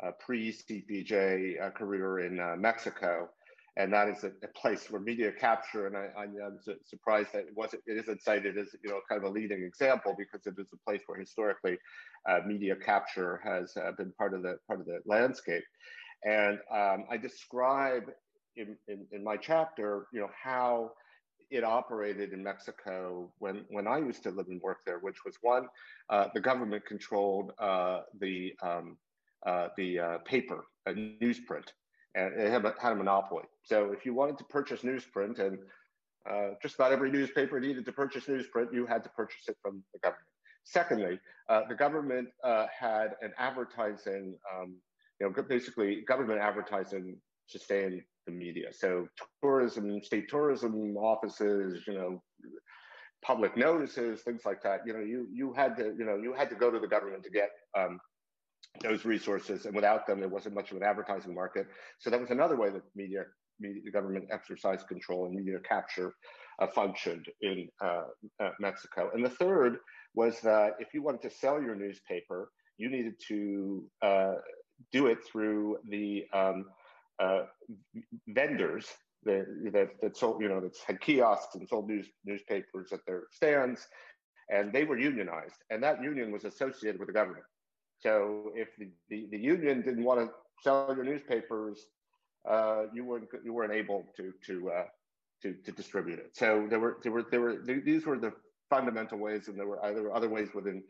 [0.04, 3.30] uh, pre-CPJ uh, career in uh, Mexico,
[3.78, 5.88] and that is a, a, place where media capture.
[5.88, 7.84] And I, am surprised that it wasn't.
[7.86, 10.90] It isn't cited as you know kind of a leading example because it is a
[10.90, 11.78] place where historically
[12.30, 15.64] uh, media capture has been part of the part of the landscape.
[16.24, 18.04] And um, I describe
[18.56, 20.92] in, in, in my chapter, you know, how
[21.50, 25.38] it operated in Mexico when, when I used to live and work there, which was
[25.42, 25.68] one,
[26.10, 28.98] uh, the government controlled uh, the, um,
[29.46, 31.68] uh, the uh, paper, a newsprint,
[32.16, 33.44] and it had, had, a monopoly.
[33.64, 35.60] So if you wanted to purchase newsprint, and
[36.30, 39.84] uh, just about every newspaper needed to purchase newsprint, you had to purchase it from
[39.94, 40.28] the government.
[40.64, 44.76] Secondly, uh, the government had an advertising, um,
[45.20, 48.68] you know, basically government advertising sustained the media.
[48.72, 49.08] So
[49.42, 52.22] tourism, state tourism offices, you know,
[53.24, 54.82] public notices, things like that.
[54.86, 57.24] You know, you you had to, you know, you had to go to the government
[57.24, 58.00] to get um,
[58.82, 61.68] those resources, and without them, there wasn't much of an advertising market.
[62.00, 63.24] So that was another way that media,
[63.60, 66.14] media the government exercised control and media capture
[66.60, 68.04] uh, functioned in uh,
[68.44, 69.10] uh, Mexico.
[69.14, 69.78] And the third
[70.14, 74.34] was that if you wanted to sell your newspaper, you needed to uh,
[74.92, 76.66] do it through the um,
[77.20, 77.44] uh,
[78.28, 78.88] vendors
[79.24, 83.24] that, that, that sold, you know, that had kiosks and sold news, newspapers at their
[83.32, 83.88] stands,
[84.50, 87.46] and they were unionized, and that union was associated with the government.
[88.00, 90.30] So if the, the, the union didn't want to
[90.64, 91.88] sell your newspapers,
[92.48, 94.84] uh, you weren't you weren't able to to uh,
[95.42, 96.32] to to distribute it.
[96.34, 98.34] So there were there were there were these were the
[98.70, 100.84] fundamental ways, and there were there were other ways within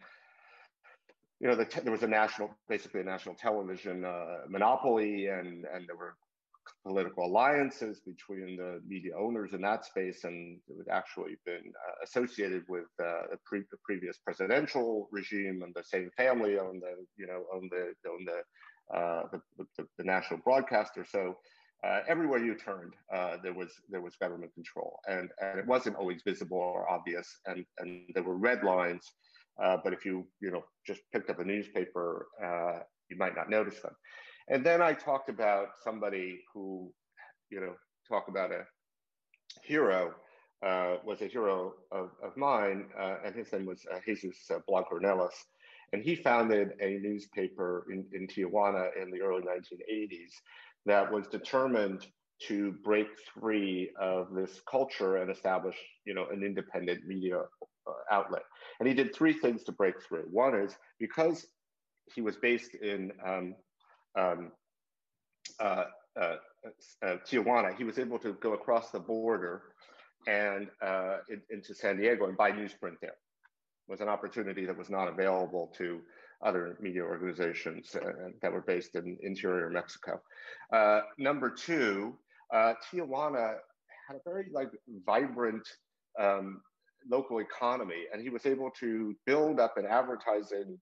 [1.40, 5.88] you know, the there was a national, basically a national television uh, monopoly, and and
[5.88, 6.16] there were
[6.84, 12.04] political alliances between the media owners in that space, and it had actually been uh,
[12.04, 17.06] associated with uh, the, pre- the, previous presidential regime, and the same family owned the,
[17.18, 21.06] you know, owned the owned the, uh, the, the, the, national broadcaster.
[21.10, 21.38] So.
[21.86, 25.96] Uh, everywhere you turned, uh, there was there was government control, and and it wasn't
[25.98, 29.12] always visible or obvious, and and there were red lines
[29.62, 33.50] uh, but if you, you know, just picked up a newspaper, uh, you might not
[33.50, 33.96] notice them.
[34.48, 36.92] And then I talked about somebody who,
[37.50, 37.74] you know,
[38.08, 38.64] talk about a
[39.64, 40.14] hero,
[40.66, 44.38] uh, was a hero of, of mine, uh, and his name was uh, Jesus
[44.70, 45.34] Blancornelas.
[45.94, 50.32] And he founded a newspaper in, in Tijuana in the early 1980s
[50.86, 52.06] that was determined
[52.48, 53.08] to break
[53.40, 57.66] free of this culture and establish, you know, an independent media uh,
[58.12, 58.44] outlet.
[58.80, 60.26] And he did three things to break through.
[60.32, 61.46] One is because
[62.14, 63.56] he was based in um,
[64.18, 64.52] um,
[65.60, 65.86] uh,
[66.20, 66.36] uh,
[67.04, 69.64] uh, Tijuana, he was able to go across the border
[70.28, 73.16] and uh, in, into San Diego and buy newsprint there.
[73.88, 76.02] was an opportunity that was not available to
[76.44, 80.22] other media organizations uh, that were based in interior Mexico.
[80.72, 82.18] Uh, number two,
[82.54, 83.56] uh, Tijuana
[84.08, 84.70] had a very like
[85.06, 85.68] vibrant
[86.20, 86.62] um,
[87.10, 90.78] local economy, and he was able to build up an advertising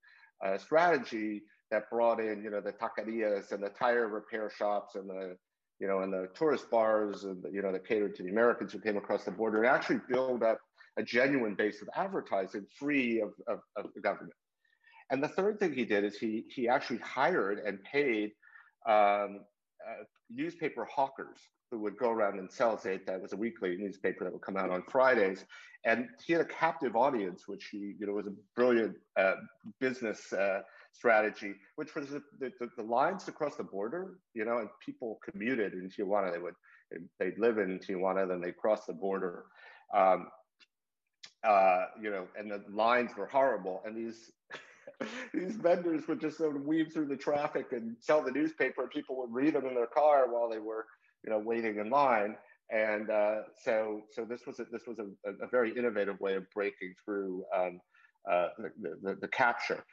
[0.46, 5.10] uh, strategy that brought in, you know, the taquerias and the tire repair shops and
[5.10, 5.36] the,
[5.80, 8.80] you know, and the tourist bars and you know that catered to the Americans who
[8.80, 10.60] came across the border, and actually build up
[10.98, 14.34] a genuine base of advertising free of, of, of the government.
[15.10, 18.32] And the third thing he did is he he actually hired and paid
[18.88, 19.42] um,
[19.86, 21.38] uh, newspaper hawkers
[21.74, 23.04] who would go around and sell Zeta.
[23.08, 25.44] That was a weekly newspaper that would come out on Fridays.
[25.86, 29.34] And he had a captive audience, which he, you know, was a brilliant uh,
[29.80, 34.70] business uh, strategy, which was the, the, the, lines across the border, you know, and
[34.86, 36.32] people commuted in Tijuana.
[36.32, 36.54] They would,
[37.20, 39.46] they'd live in Tijuana, then they'd cross the border.
[39.94, 40.28] Um,
[41.44, 43.82] uh, you know, and the lines were horrible.
[43.84, 44.32] And these
[45.34, 48.88] these vendors would just sort of weave through the traffic and sell the newspaper.
[48.88, 50.86] People would read them in their car while they were
[51.24, 52.36] you know, waiting in line.
[52.70, 56.50] And uh, so, so this was a, this was a, a, very innovative way of
[56.52, 57.80] breaking through um,
[58.30, 59.84] uh, the, the, the, capture.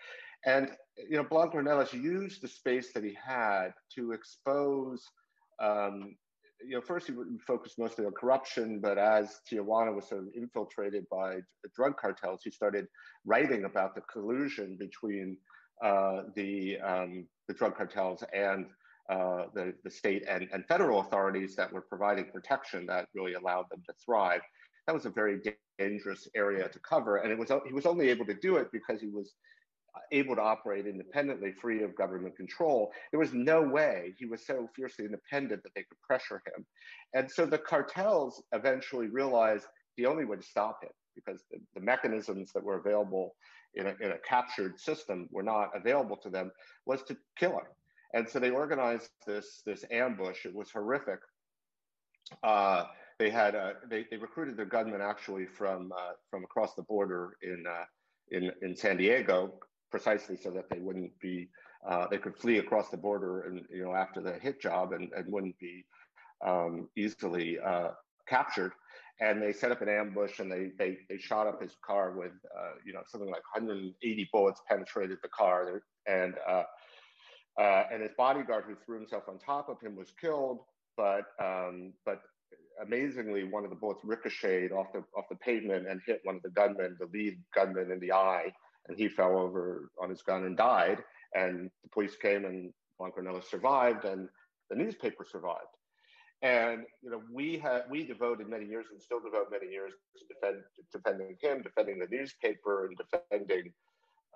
[0.47, 5.05] And you know, Blancornelas used the space that he had to expose.
[5.61, 6.17] Um,
[6.67, 7.15] you know, first he
[7.47, 11.41] focused mostly on corruption, but as Tijuana was sort of infiltrated by
[11.75, 12.87] drug cartels, he started
[13.27, 15.37] writing about the collusion between
[15.83, 18.67] uh, the um, the drug cartels and
[19.11, 23.67] uh, the, the state and, and federal authorities that were providing protection that really allowed
[23.71, 24.43] them to thrive.
[24.87, 25.37] That was a very
[25.79, 27.19] dangerous area to cover.
[27.19, 29.35] And it was, he was only able to do it because he was
[30.13, 32.93] able to operate independently, free of government control.
[33.11, 36.65] There was no way he was so fiercely independent that they could pressure him.
[37.13, 41.81] And so the cartels eventually realized the only way to stop him, because the, the
[41.81, 43.35] mechanisms that were available
[43.75, 46.53] in a, in a captured system were not available to them,
[46.87, 47.67] was to kill him.
[48.15, 50.45] And so they organized this this ambush.
[50.45, 51.21] It was horrific.
[52.43, 52.85] Uh,
[53.19, 57.37] they had uh, they, they recruited their gunmen actually from uh, from across the border
[57.43, 57.85] in uh,
[58.31, 59.55] in in San Diego,
[59.91, 61.51] precisely so that they wouldn't be
[61.89, 65.11] uh, they could flee across the border and you know after the hit job and,
[65.17, 65.85] and wouldn't be
[66.45, 67.91] um, easily uh,
[68.29, 68.73] captured.
[69.23, 72.33] And they set up an ambush and they they, they shot up his car with
[72.87, 76.35] you know something like 180 bullets penetrated the car and
[77.59, 80.61] uh, and his bodyguard, who threw himself on top of him, was killed.
[80.97, 82.21] But um, but
[82.83, 86.43] amazingly, one of the bullets ricocheted off the off the pavement and hit one of
[86.43, 88.53] the gunmen, the lead gunman, in the eye,
[88.89, 91.03] and he fell over on his gun and died.
[91.35, 94.29] And the police came, and Juan Ornelas survived, and
[94.69, 95.77] the newspaper survived.
[96.43, 100.25] And you know, we had we devoted many years and still devote many years to
[100.27, 103.73] defend defending him, defending the newspaper, and defending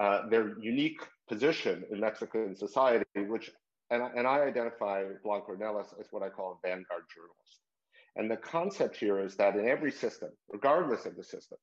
[0.00, 3.50] uh, their unique position in Mexican society, which,
[3.90, 7.61] and, and I identify Blancornelas as what I call a vanguard journalist.
[8.16, 11.59] And the concept here is that in every system, regardless of the system,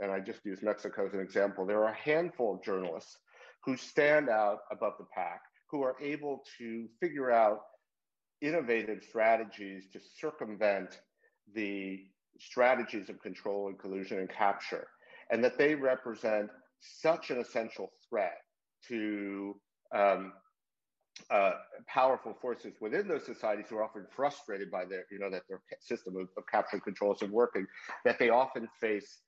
[0.00, 3.18] and I just use Mexico as an example, there are a handful of journalists
[3.64, 7.60] who stand out above the pack, who are able to figure out
[8.40, 11.00] innovative strategies to circumvent
[11.54, 12.00] the
[12.40, 14.88] strategies of control and collusion and capture,
[15.30, 16.50] and that they represent
[16.82, 18.38] such an essential threat
[18.88, 19.56] to
[19.94, 20.32] um,
[21.30, 21.52] uh,
[21.86, 25.60] powerful forces within those societies who are often frustrated by their, you know, that their
[25.80, 27.66] system of, of capture and control isn't working,
[28.04, 29.18] that they often face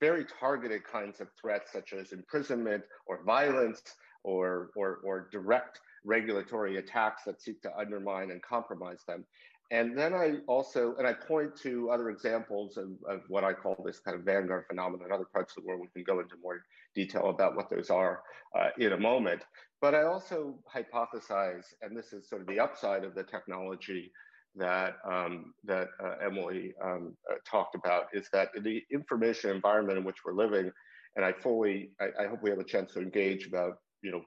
[0.00, 3.82] very targeted kinds of threats, such as imprisonment or violence
[4.24, 9.24] or, or, or direct regulatory attacks that seek to undermine and compromise them.
[9.70, 13.82] And then I also, and I point to other examples of, of what I call
[13.84, 15.80] this kind of vanguard phenomenon in other parts of the world.
[15.80, 16.62] We can go into more
[16.94, 18.22] detail about what those are
[18.58, 19.42] uh, in a moment.
[19.80, 24.12] But I also hypothesize, and this is sort of the upside of the technology
[24.54, 30.04] that um, that uh, Emily um, uh, talked about, is that the information environment in
[30.04, 30.70] which we're living,
[31.16, 34.22] and I fully, I, I hope we have a chance to engage about, you know,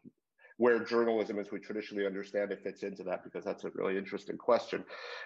[0.57, 4.37] where journalism as we traditionally understand it fits into that because that's a really interesting
[4.37, 4.83] question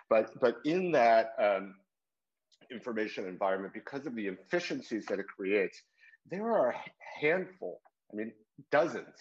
[0.10, 1.76] but but in that um,
[2.72, 5.84] information environment because of the efficiencies that it creates
[6.30, 8.32] there are a handful i mean
[8.72, 9.16] dozens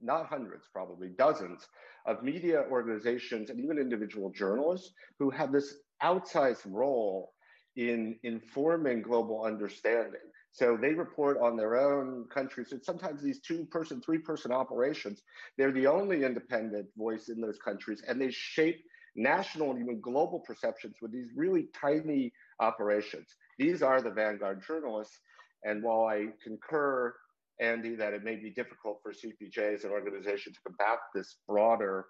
[0.00, 1.66] not hundreds probably dozens
[2.06, 7.32] of media organizations and even individual journalists who have this outsized role
[7.76, 10.20] in informing global understanding
[10.54, 12.70] so they report on their own countries.
[12.70, 15.20] And sometimes these two person, three person operations,
[15.58, 18.04] they're the only independent voice in those countries.
[18.06, 18.84] And they shape
[19.16, 23.34] national and even global perceptions with these really tiny operations.
[23.58, 25.18] These are the vanguard journalists.
[25.64, 27.14] And while I concur
[27.60, 32.06] Andy, that it may be difficult for CPJ as an organization to combat this broader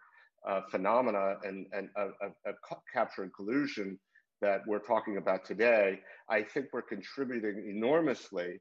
[0.47, 2.09] uh, phenomena and, and uh,
[2.47, 2.53] uh,
[2.93, 3.99] capture and collusion
[4.41, 8.61] that we're talking about today, I think we're contributing enormously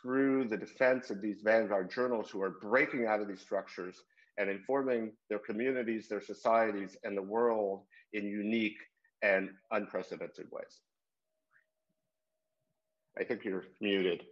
[0.00, 4.02] through the defense of these vanguard journals who are breaking out of these structures
[4.38, 7.82] and informing their communities, their societies, and the world
[8.14, 8.78] in unique
[9.22, 10.80] and unprecedented ways.
[13.18, 14.24] I think you're muted.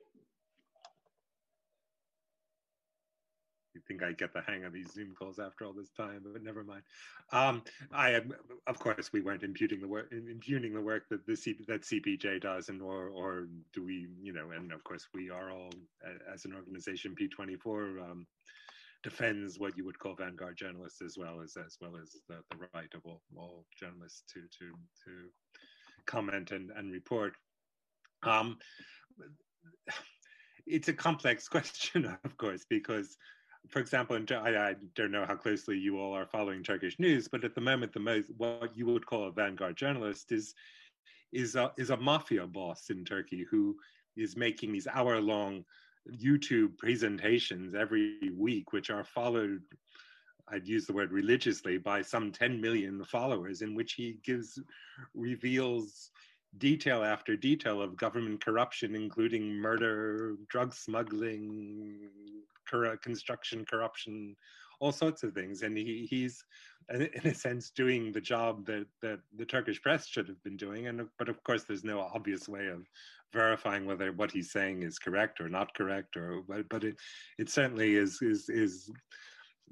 [3.80, 6.42] you think I get the hang of these Zoom calls after all this time, but
[6.42, 6.82] never mind.
[7.32, 7.62] Um,
[7.92, 8.32] I am,
[8.66, 12.40] of course, we weren't imputing the work, impugning the work that the C, that CPJ
[12.40, 15.70] does, and or or do we, you know, and of course we are all
[16.32, 18.26] as an organization P24 um,
[19.02, 22.68] defends what you would call vanguard journalists as well as as well as the, the
[22.74, 24.72] right of all, all journalists to to
[25.04, 25.28] to
[26.06, 27.34] comment and and report.
[28.22, 28.58] Um,
[30.66, 33.16] it's a complex question, of course, because
[33.68, 37.28] for example, and I, I, don't know how closely you all are following Turkish news,
[37.28, 40.54] but at the moment, the most what you would call a vanguard journalist is
[41.32, 43.76] is a, is a mafia boss in Turkey who
[44.16, 45.64] is making these hour long
[46.10, 49.60] YouTube presentations every week, which are followed.
[50.48, 54.58] I'd use the word religiously by some 10 million followers, in which he gives
[55.14, 56.10] reveals
[56.58, 62.08] detail after detail of government corruption, including murder, drug smuggling,
[63.02, 64.36] construction corruption,
[64.80, 65.62] all sorts of things.
[65.62, 66.44] And he, he's,
[66.92, 70.86] in a sense, doing the job that, that the Turkish press should have been doing.
[70.88, 72.86] And but of course, there's no obvious way of
[73.32, 76.16] verifying whether what he's saying is correct or not correct.
[76.16, 76.96] Or but, but it
[77.38, 78.90] it certainly is is is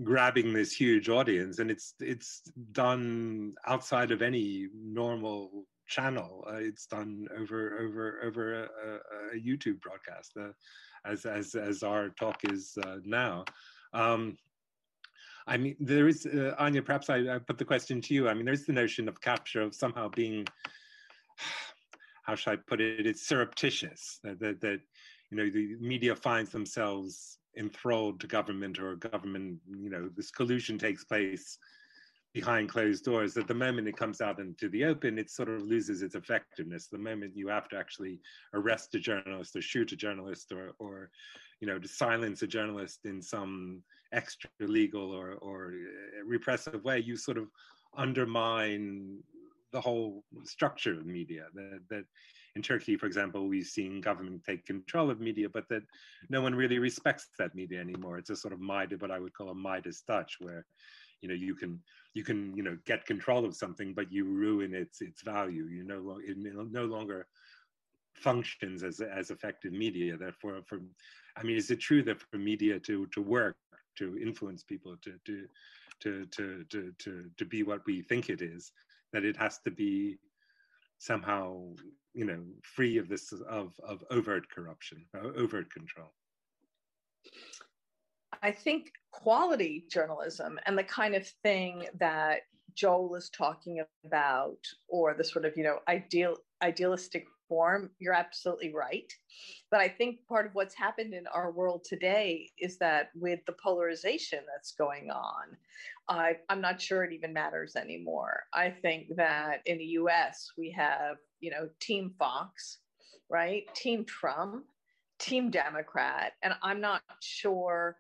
[0.03, 6.45] grabbing this huge audience, and it's it's done outside of any normal channel.
[6.49, 10.53] Uh, it's done over over over a, a, a YouTube broadcast, uh,
[11.05, 13.45] as as as our talk is uh, now.
[13.93, 14.37] Um,
[15.47, 16.83] I mean, there is uh, Anya.
[16.83, 18.29] Perhaps I, I, put the question to you.
[18.29, 20.47] I mean, there's the notion of capture of somehow being,
[22.25, 23.07] how should I put it?
[23.07, 24.81] It's surreptitious that, that, that
[25.31, 29.59] you know the media finds themselves enthralled to government or government.
[29.67, 31.59] You know, this collusion takes place
[32.35, 35.63] behind closed doors that the moment it comes out into the open it sort of
[35.63, 36.89] loses its effectiveness.
[36.89, 38.21] The moment you have to actually
[38.55, 41.11] arrest a journalist or shoot a journalist or or
[41.61, 46.99] you know to silence a journalist in some extra legal or or uh, repressive way
[46.99, 47.49] you sort of
[47.97, 49.19] undermine
[49.73, 51.47] the whole structure of media.
[51.55, 52.05] That, that
[52.57, 55.83] in turkey for example we've seen government take control of media but that
[56.29, 58.19] no one really respects that media anymore.
[58.19, 60.67] It's a sort of midas what i would call a midas touch where
[61.21, 61.81] you know you can
[62.15, 65.67] you can you know get control of something but you ruin its its value.
[65.67, 67.27] You know it no longer
[68.15, 70.17] functions as as effective media.
[70.17, 70.81] Therefore for
[71.37, 73.57] i mean is it true that for media to to work
[73.97, 75.47] to influence people to to
[76.01, 78.73] to to to to, to be what we think it is
[79.13, 80.19] that it has to be
[80.99, 81.63] somehow
[82.15, 85.05] you know free of this of of overt corruption
[85.37, 86.13] overt control
[88.43, 92.43] I think quality journalism and the kind of thing that
[92.75, 94.59] Joel is talking about,
[94.89, 99.13] or the sort of you know ideal idealistic form, you're absolutely right.
[99.71, 103.55] But I think part of what's happened in our world today is that with the
[103.63, 105.57] polarization that's going on,
[106.09, 108.45] I, I'm not sure it even matters anymore.
[108.53, 110.53] I think that in the U.S.
[110.57, 112.79] we have you know Team Fox,
[113.29, 113.65] right?
[113.75, 114.67] Team Trump,
[115.19, 117.97] Team Democrat, and I'm not sure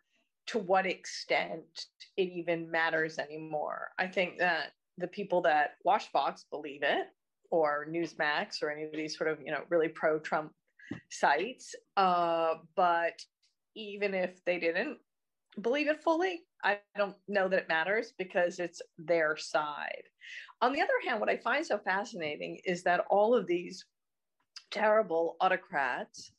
[0.49, 1.86] to what extent
[2.16, 3.90] it even matters anymore.
[3.99, 7.07] I think that the people that watch Fox believe it,
[7.51, 10.53] or Newsmax, or any of these sort of you know really pro Trump
[11.11, 11.74] sites.
[11.96, 13.22] Uh, but
[13.76, 14.99] even if they didn't
[15.61, 20.03] believe it fully, I don't know that it matters because it's their side.
[20.61, 23.84] On the other hand, what I find so fascinating is that all of these
[24.70, 26.32] terrible autocrats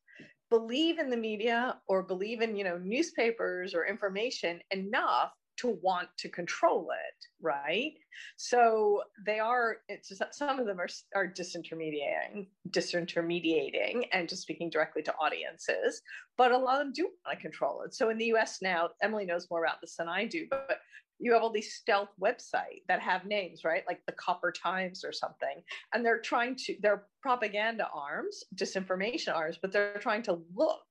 [0.50, 6.08] believe in the media or believe in you know newspapers or information enough to want
[6.18, 7.94] to control it right?
[8.38, 15.02] So they are it's some of them are are disintermediating disintermediating and just speaking directly
[15.04, 16.02] to audiences
[16.38, 17.94] but a lot of them do want to control it.
[17.94, 20.80] So in the us now emily knows more about this than i do but
[21.20, 23.84] you have all these stealth websites that have names, right?
[23.88, 25.62] Like the Copper Times or something.
[25.94, 30.86] And they're trying to, they're propaganda arms, disinformation arms, but they're trying to look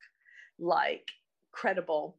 [0.59, 1.09] like
[1.53, 2.19] credible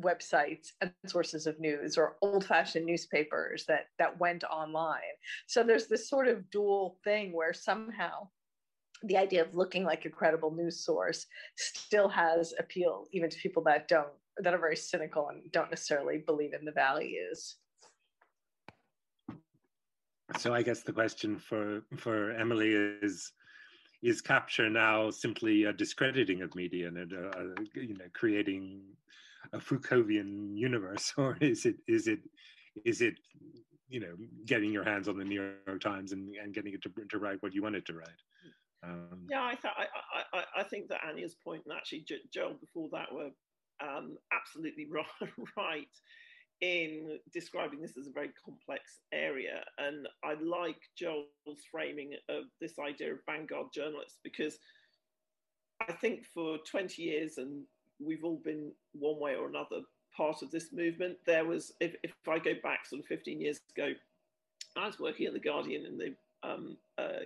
[0.00, 4.98] websites and sources of news or old-fashioned newspapers that that went online
[5.46, 8.26] so there's this sort of dual thing where somehow
[9.04, 11.26] the idea of looking like a credible news source
[11.56, 14.08] still has appeal even to people that don't
[14.38, 17.56] that are very cynical and don't necessarily believe in the values
[20.38, 23.32] so i guess the question for for emily is
[24.02, 28.82] is capture now simply a discrediting of media and a, a, you know creating
[29.52, 32.20] a Foucauldian universe, or is it is it
[32.84, 33.14] is it
[33.88, 34.14] you know
[34.46, 37.42] getting your hands on the New York Times and, and getting it to, to write
[37.42, 38.22] what you want it to write?
[38.82, 42.88] Um, yeah, I, th- I, I, I think that Anya's point and actually Joel before
[42.92, 43.30] that were
[43.80, 44.86] um, absolutely
[45.56, 45.88] right
[46.60, 49.64] in describing this as a very complex area.
[49.78, 54.58] And I like Joel's framing of this idea of vanguard journalists because
[55.88, 57.64] I think for 20 years, and
[58.00, 59.80] we've all been one way or another
[60.16, 63.60] part of this movement, there was, if, if I go back sort of 15 years
[63.76, 63.92] ago,
[64.76, 67.24] I was working at The Guardian in the um, uh,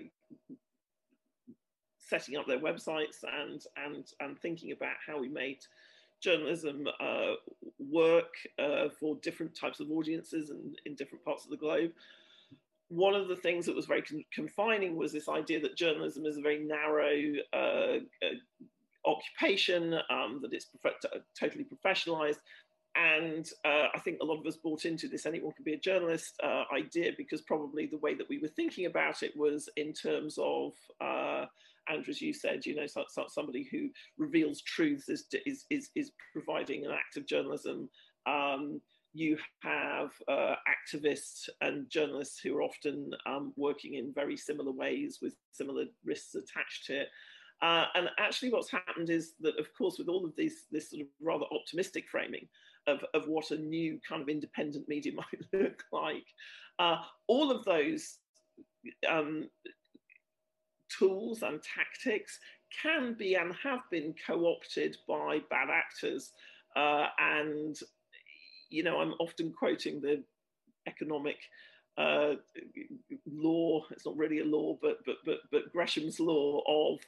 [1.98, 5.58] setting up their websites and, and, and thinking about how we made
[6.20, 7.34] journalism uh,
[7.78, 11.92] work uh, for different types of audiences and in different parts of the globe.
[12.88, 16.38] One of the things that was very con- confining was this idea that journalism is
[16.38, 18.34] a very narrow uh, uh
[19.04, 20.94] occupation, um, that it's prof-
[21.38, 22.38] totally professionalized.
[22.96, 25.78] And uh, I think a lot of us bought into this anyone can be a
[25.78, 29.92] journalist uh, idea because probably the way that we were thinking about it was in
[29.92, 30.72] terms of
[31.88, 35.90] and as you said, you know, so, so somebody who reveals truths is, is, is,
[35.94, 37.88] is providing an act of journalism.
[38.26, 38.80] Um,
[39.14, 45.18] you have uh, activists and journalists who are often um, working in very similar ways
[45.22, 47.08] with similar risks attached to it.
[47.60, 51.02] Uh, and actually, what's happened is that, of course, with all of these, this sort
[51.02, 52.46] of rather optimistic framing
[52.86, 56.26] of, of what a new kind of independent media might look like,
[56.78, 58.18] uh, all of those
[59.08, 59.48] um,
[60.96, 62.38] tools and tactics
[62.82, 66.32] can be and have been co-opted by bad actors.
[66.76, 67.76] Uh, and
[68.70, 70.22] you know i'm often quoting the
[70.86, 71.36] economic
[71.96, 72.34] uh,
[73.26, 77.00] law it's not really a law but but but but gresham's law of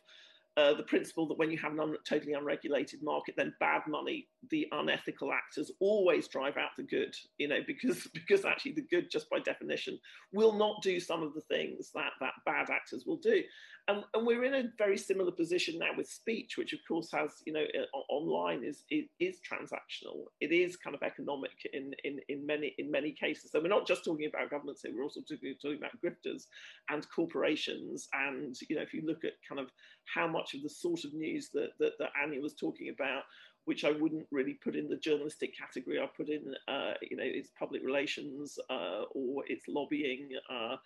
[0.57, 4.27] uh, the principle that when you have an un- totally unregulated market, then bad money,
[4.51, 9.11] the unethical actors always drive out the good, you know, because because actually the good,
[9.11, 9.99] just by definition,
[10.33, 13.43] will not do some of the things that that bad actors will do.
[13.89, 17.43] And, and we're in a very similar position now with speech, which of course has,
[17.45, 17.65] you know,
[18.09, 20.27] online is, is, is transactional.
[20.41, 23.51] It is kind of economic in, in, in many in many cases.
[23.51, 26.45] So we're not just talking about governments here, we're also talking, talking about grifters
[26.89, 28.09] and corporations.
[28.13, 29.71] And, you know, if you look at kind of
[30.15, 33.23] how much of the sort of news that, that, that Anya was talking about,
[33.65, 36.01] which I wouldn't really put in the journalistic category.
[36.01, 40.31] I put in, uh, you know, it's public relations uh, or it's lobbying.
[40.51, 40.77] Uh,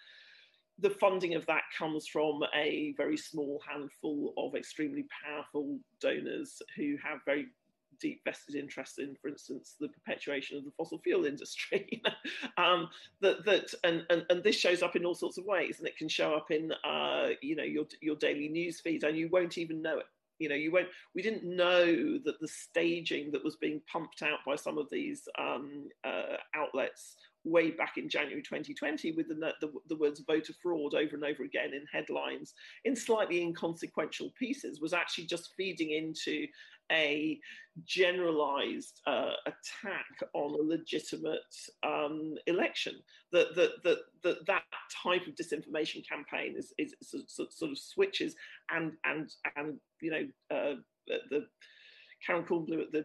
[0.79, 6.97] the funding of that comes from a very small handful of extremely powerful donors who
[7.03, 7.47] have very
[8.01, 12.03] deep vested interest in, for instance, the perpetuation of the fossil fuel industry.
[12.57, 12.89] um,
[13.21, 15.97] that that and, and and this shows up in all sorts of ways, and it
[15.97, 19.59] can show up in uh, you know your your daily news feed, and you won't
[19.59, 20.07] even know it.
[20.39, 20.89] You know, you won't.
[21.15, 21.87] We didn't know
[22.25, 27.17] that the staging that was being pumped out by some of these um, uh, outlets
[27.45, 31.45] way back in January 2020 with the, the, the, words voter fraud over and over
[31.45, 36.47] again in headlines in slightly inconsequential pieces was actually just feeding into
[36.91, 37.39] a
[37.85, 42.95] generalized uh, attack on a legitimate um, election.
[43.33, 44.63] That, that, that, that, that
[45.03, 48.37] type of disinformation campaign is, is sort, of switches
[48.71, 50.75] and, and, and you know, uh,
[51.31, 51.47] the
[52.25, 53.05] Karen Kornbluh at the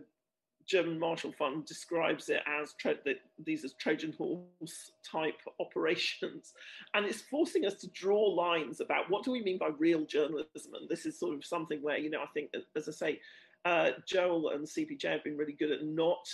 [0.70, 6.54] German Marshall Fund describes it as that these as Trojan horse type operations,
[6.94, 10.76] and it's forcing us to draw lines about what do we mean by real journalism.
[10.80, 13.20] And this is sort of something where you know I think, as I say,
[13.66, 16.28] uh, Joel and CPJ have been really good at not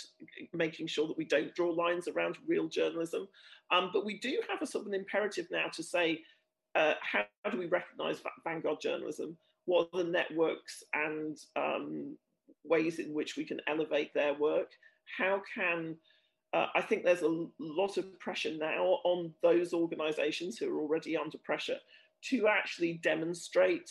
[0.52, 3.28] making sure that we don't draw lines around real journalism,
[3.70, 6.20] um, but we do have a sort of an imperative now to say
[6.74, 9.36] uh, how do we recognise vanguard journalism?
[9.64, 12.16] What are the networks and um,
[12.64, 14.70] ways in which we can elevate their work?
[15.18, 15.96] How can
[16.52, 21.16] uh, I think there's a lot of pressure now on those organizations who are already
[21.16, 21.78] under pressure
[22.30, 23.90] to actually demonstrate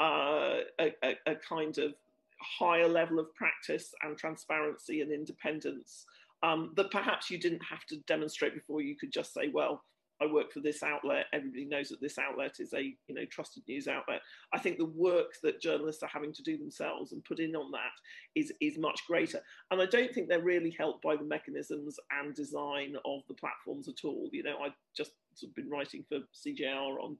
[0.00, 0.92] uh, a,
[1.26, 1.94] a, kind of
[2.42, 6.04] higher level of practice and transparency and independence
[6.42, 8.80] um, that perhaps you didn't have to demonstrate before.
[8.80, 9.82] You could just say, well,
[10.22, 11.26] I work for this outlet.
[11.32, 14.20] Everybody knows that this outlet is a you know trusted news outlet.
[14.54, 17.72] I think the work that journalists are having to do themselves and put in on
[17.72, 19.40] that is is much greater.
[19.70, 23.88] And I don't think they're really helped by the mechanisms and design of the platforms
[23.88, 24.28] at all.
[24.32, 27.16] You know, I've just sort of been writing for CJR on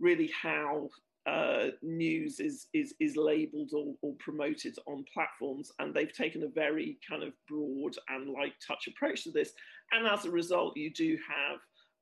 [0.00, 0.88] really how
[1.28, 6.48] uh, news is is is labeled or, or, promoted on platforms, and they've taken a
[6.48, 9.52] very kind of broad and light touch approach to this.
[9.92, 11.60] And as a result, you do have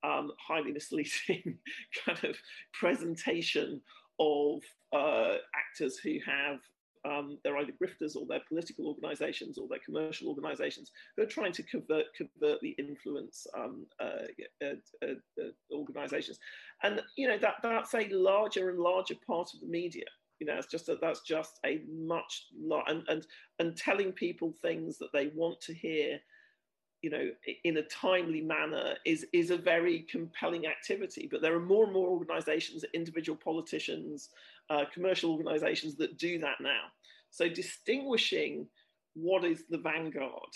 [0.09, 1.59] um, highly misleading
[2.05, 2.37] kind of
[2.73, 3.81] presentation
[4.21, 4.63] of
[4.93, 6.59] uh, actors who have
[7.07, 11.53] um, they're either grifters or they're political organizations or they're commercial organizations who are trying
[11.53, 14.27] to convert covertly influence um, uh,
[14.65, 16.39] uh, uh, uh, organizations.
[16.83, 20.05] And, you know, that, that's a larger and larger part of the media.
[20.41, 23.27] You know, it's just a, that's just a much lot, and, and,
[23.59, 26.21] and telling people things that they want to hear
[27.03, 27.31] you know,
[27.63, 31.29] in a timely manner is, is a very compelling activity.
[31.31, 34.31] But there are more and more organizations, individual politicians,
[34.71, 36.83] uh, commercial organizations that do that now.
[37.31, 38.67] So distinguishing
[39.15, 40.53] what is the vanguard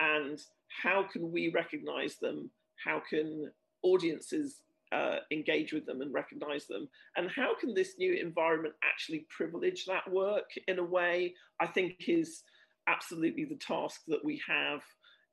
[0.00, 0.40] and
[0.82, 2.50] how can we recognize them?
[2.84, 3.50] How can
[3.82, 6.88] audiences uh, engage with them and recognize them?
[7.16, 12.08] And how can this new environment actually privilege that work in a way I think
[12.08, 12.42] is
[12.88, 14.82] absolutely the task that we have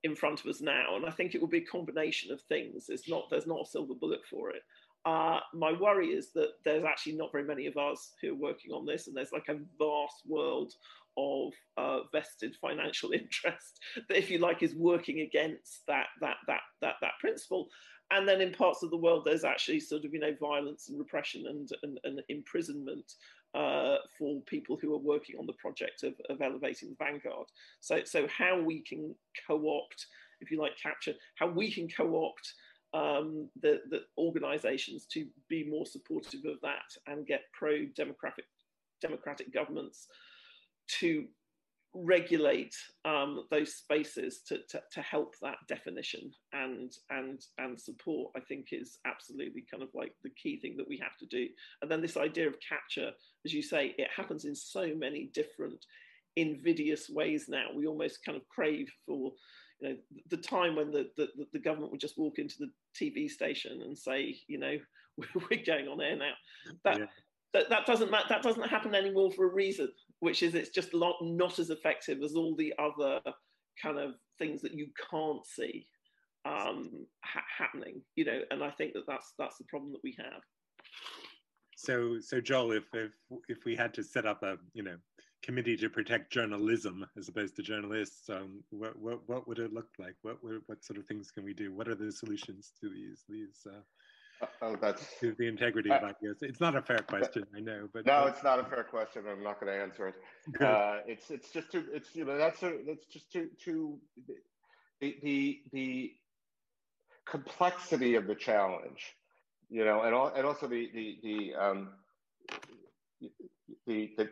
[0.03, 0.95] in front of us now.
[0.95, 2.85] And I think it will be a combination of things.
[2.89, 4.61] It's not, there's not a silver bullet for it.
[5.05, 8.71] Uh, my worry is that there's actually not very many of us who are working
[8.71, 10.73] on this, and there's like a vast world
[11.17, 16.61] of uh, vested financial interest that, if you like, is working against that that that
[16.81, 17.69] that that principle.
[18.11, 20.99] And then in parts of the world, there's actually sort of you know violence and
[20.99, 23.13] repression and and, and imprisonment
[23.53, 27.47] uh, for people who are working on the project of, of elevating the vanguard.
[27.79, 29.15] So so how we can
[29.47, 30.07] co-opt,
[30.41, 32.53] if you like, capture how we can co-opt
[32.93, 38.45] um, the, the organizations to be more supportive of that and get pro-democratic
[39.01, 40.07] democratic governments
[40.99, 41.25] to
[41.95, 42.75] regulate
[43.05, 48.67] um, those spaces to, to, to, help that definition and and and support i think
[48.71, 51.47] is absolutely kind of like the key thing that we have to do.
[51.81, 53.11] And then this idea of capture
[53.45, 55.85] as you say it happens in so many different
[56.35, 57.65] invidious ways now.
[57.75, 59.31] We almost kind of crave for
[59.79, 59.95] you know
[60.29, 63.97] the time when the, the, the government would just walk into the TV station and
[63.97, 64.77] say, you know,
[65.17, 66.33] we're going on air now.
[66.83, 67.05] That yeah.
[67.53, 71.15] that, that doesn't that doesn't happen anymore for a reason, which is it's just not,
[71.21, 73.19] not as effective as all the other
[73.81, 75.87] kind of things that you can't see
[76.45, 78.01] um, ha- happening.
[78.15, 80.41] You know, and I think that that's that's the problem that we have.
[81.75, 83.11] So, so Joel, if if
[83.47, 84.97] if we had to set up a you know
[85.41, 89.87] committee to protect journalism as opposed to journalists, um, what, what, what would it look
[89.97, 90.15] like?
[90.21, 91.73] What, what, sort of things can we do?
[91.73, 96.03] What are the solutions to these, these uh, oh, that's to the integrity uh, of
[96.03, 96.37] ideas?
[96.41, 99.23] It's not a fair question, I know, but no, it's not a fair question.
[99.29, 100.15] I'm not going to answer it.
[100.59, 103.99] Uh, it's it's just too it's you know that's a, that's just too too
[104.99, 106.11] the the the
[107.25, 109.15] complexity of the challenge,
[109.69, 111.89] you know, and all, and also the the the um,
[113.85, 114.29] the, the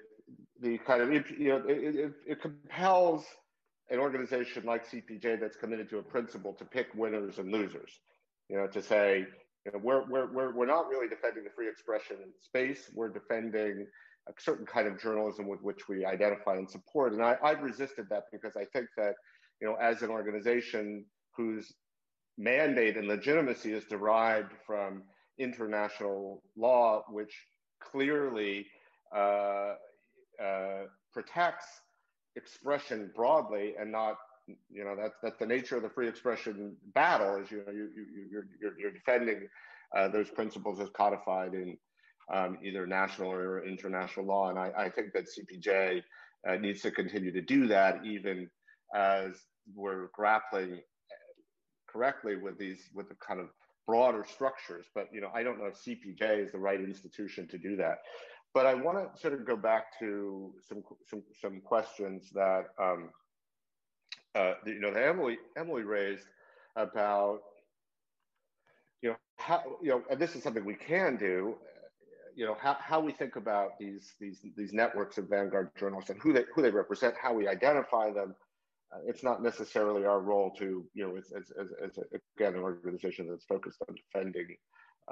[0.61, 3.25] the kind of you know it, it, it, compels
[3.89, 7.91] an organization like CPJ that's committed to a principle to pick winners and losers.
[8.49, 9.25] You know, to say
[9.65, 12.89] you know we're we're we're, we're not really defending the free expression space.
[12.93, 13.87] We're defending
[14.27, 17.13] a certain kind of journalism with which we identify and support.
[17.13, 19.15] And I, I've resisted that because I think that
[19.61, 21.05] you know as an organization
[21.35, 21.73] whose
[22.37, 25.03] mandate and legitimacy is derived from
[25.39, 27.33] international law, which
[27.79, 28.65] clearly
[29.15, 29.73] uh,
[30.43, 31.65] uh, protects
[32.35, 34.17] expression broadly and not
[34.69, 37.89] you know that's that's the nature of the free expression battle is you know you,
[37.95, 39.47] you you're, you're, you're defending
[39.95, 41.77] uh, those principles as codified in
[42.33, 44.49] um, either national or international law.
[44.49, 46.01] And I, I think that CPJ
[46.47, 48.49] uh, needs to continue to do that even
[48.93, 49.33] as
[49.75, 50.81] we're grappling
[51.89, 53.47] correctly with these with the kind of
[53.85, 54.85] broader structures.
[54.93, 57.99] But you know I don't know if CPJ is the right institution to do that
[58.57, 63.11] but I want to sort of go back to some some, some questions that um,
[64.33, 66.25] uh, you know that Emily Emily raised
[66.75, 67.41] about
[69.03, 71.55] you know how you know and this is something we can do
[72.35, 76.19] you know how, how we think about these these these networks of vanguard journalists and
[76.19, 78.35] who they who they represent how we identify them.
[78.91, 82.55] Uh, it's not necessarily our role to you know as, as, as, as a, again
[82.55, 84.47] an organization that's focused on defending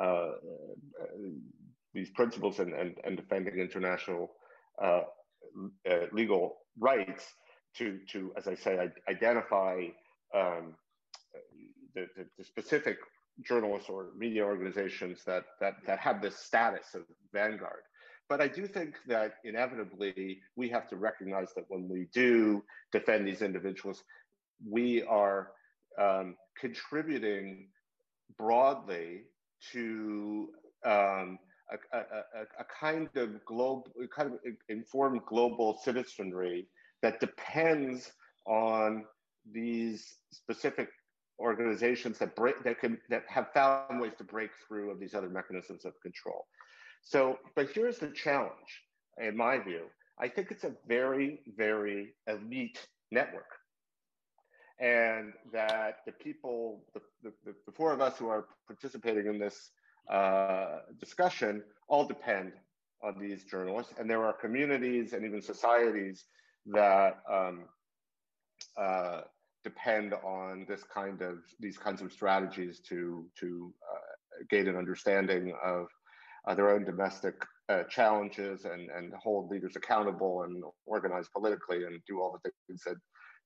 [0.02, 0.32] uh,
[1.96, 4.32] these principles and, and, and defending international
[4.84, 5.02] uh,
[5.90, 7.34] uh, legal rights
[7.78, 8.78] to, to, as I say,
[9.10, 9.86] identify
[10.36, 10.76] um,
[11.96, 12.98] the, the, the, specific
[13.42, 17.82] journalists or media organizations that, that, that have this status of vanguard.
[18.28, 23.28] But I do think that inevitably we have to recognize that when we do defend
[23.28, 24.04] these individuals,
[24.68, 25.52] we are
[26.02, 27.70] um, contributing
[28.38, 29.24] broadly
[29.72, 30.50] to
[30.86, 31.40] um,
[31.72, 32.02] a, a,
[32.60, 33.86] a, kind of global,
[34.16, 34.40] kind of
[34.70, 36.68] informed global citizenry
[37.02, 38.12] that depends
[38.46, 39.06] on
[39.52, 40.90] these specific
[41.40, 45.30] organizations that break that can that have found ways to break through of these other
[45.30, 46.46] mechanisms of control.
[47.02, 48.84] So, but here's the challenge,
[49.22, 49.86] in my view.
[50.20, 52.80] I think it's a very, very elite
[53.12, 53.52] network.
[54.80, 59.72] And that the people, the, the, the four of us who are participating in this
[60.10, 62.54] uh, discussion all depend
[63.04, 63.94] on these journalists.
[64.00, 66.26] And there are communities and even societies
[66.68, 67.66] that um,
[68.78, 69.22] uh,
[69.64, 75.54] depend on this kind of these kinds of strategies to to uh, gain an understanding
[75.64, 75.88] of
[76.48, 77.36] uh, their own domestic
[77.70, 82.84] uh, challenges and and hold leaders accountable and organize politically and do all the things
[82.84, 82.96] that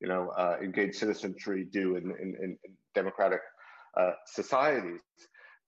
[0.02, 0.32] you know
[0.62, 2.58] engaged citizenry do in in, in
[2.94, 3.42] democratic
[4.26, 5.02] societies.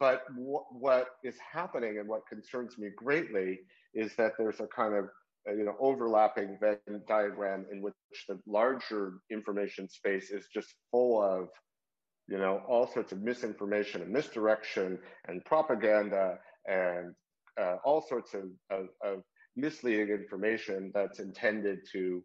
[0.01, 3.59] But what is happening and what concerns me greatly
[3.93, 5.05] is that there's a kind of
[5.47, 7.93] uh, you know overlapping Venn diagram in which
[8.27, 11.49] the larger information space is just full of
[12.27, 14.97] you know all sorts of misinformation and misdirection
[15.27, 17.13] and propaganda and
[17.61, 19.21] uh, all sorts of, of, of,
[19.57, 22.23] misleading information that's intended to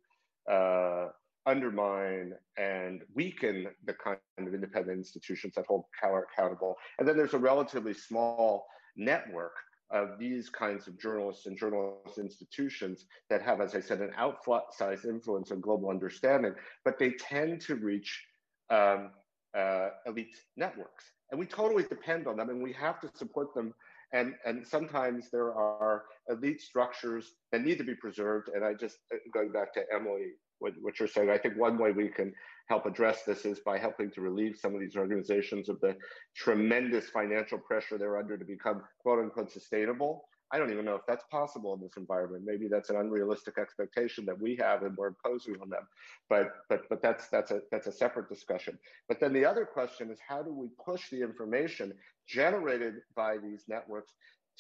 [0.51, 1.09] uh,
[1.47, 6.77] undermine and weaken the kind of independent institutions that hold power accountable.
[6.99, 8.67] And then there's a relatively small
[8.97, 9.53] network
[9.91, 15.05] of these kinds of journalists and journalist institutions that have, as I said, an outsized
[15.05, 18.27] influence on global understanding, but they tend to reach
[18.71, 19.11] um,
[19.57, 21.05] uh, elite networks.
[21.31, 23.75] And we totally depend on them and we have to support them.
[24.13, 28.49] And, and sometimes there are elite structures that need to be preserved.
[28.55, 31.31] And I just, uh, going back to Emily what, what you're saying.
[31.31, 32.33] I think one way we can
[32.69, 35.97] help address this is by helping to relieve some of these organizations of the
[36.35, 40.25] tremendous financial pressure they're under to become quote unquote sustainable.
[40.53, 42.45] I don't even know if that's possible in this environment.
[42.47, 45.83] Maybe that's an unrealistic expectation that we have and we're imposing on them.
[46.29, 48.79] But but but that's that's a that's a separate discussion.
[49.09, 51.93] But then the other question is how do we push the information
[52.29, 54.13] generated by these networks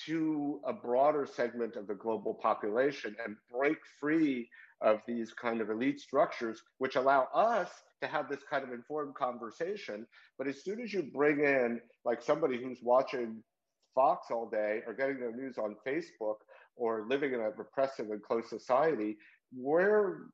[0.04, 4.48] to a broader segment of the global population and break free
[4.80, 7.70] of these kind of elite structures, which allow us
[8.02, 10.06] to have this kind of informed conversation.
[10.38, 13.42] But as soon as you bring in like somebody who's watching
[13.94, 16.36] Fox all day or getting their news on Facebook
[16.76, 19.16] or living in a repressive and closed society,
[19.52, 20.26] where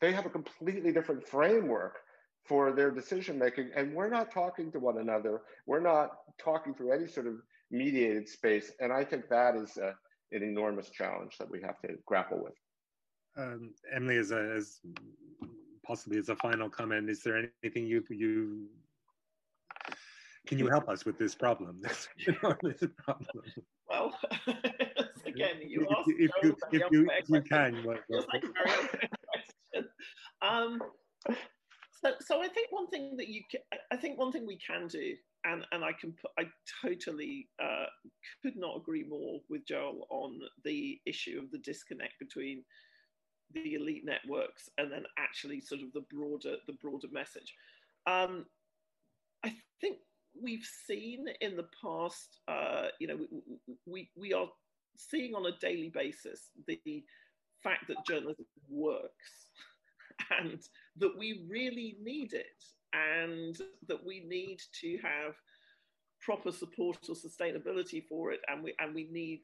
[0.00, 1.96] they have a completely different framework
[2.44, 3.70] for their decision making.
[3.76, 5.42] And we're not talking to one another.
[5.66, 6.10] We're not
[6.42, 7.34] talking through any sort of
[7.70, 8.72] mediated space.
[8.80, 9.94] And I think that is a,
[10.32, 12.54] an enormous challenge that we have to grapple with
[13.36, 14.80] um, Emily, as, a, as
[15.84, 18.68] possibly as a final comment, is there anything you you
[20.46, 21.80] can you help us with this problem?
[22.62, 23.44] This problem.
[23.88, 24.14] Well,
[25.26, 27.76] again, you asked if, you, if, you, if you can.
[27.84, 28.44] What, what, like
[30.42, 30.80] um,
[32.02, 33.60] so, so I think one thing that you can,
[33.90, 35.14] I think one thing we can do,
[35.44, 36.44] and and I can put, I
[36.82, 37.86] totally uh,
[38.42, 42.64] could not agree more with Joel on the issue of the disconnect between
[43.52, 47.54] the elite networks and then actually sort of the broader the broader message.
[48.06, 48.46] Um,
[49.44, 49.98] I think
[50.40, 53.18] we've seen in the past, uh, you know,
[53.86, 54.48] we, we, are
[54.96, 57.04] seeing on a daily basis the
[57.62, 59.48] fact that journalism works
[60.40, 60.60] and
[60.96, 65.34] that we really need it and that we need to have
[66.20, 69.42] proper support or sustainability for it and we and we need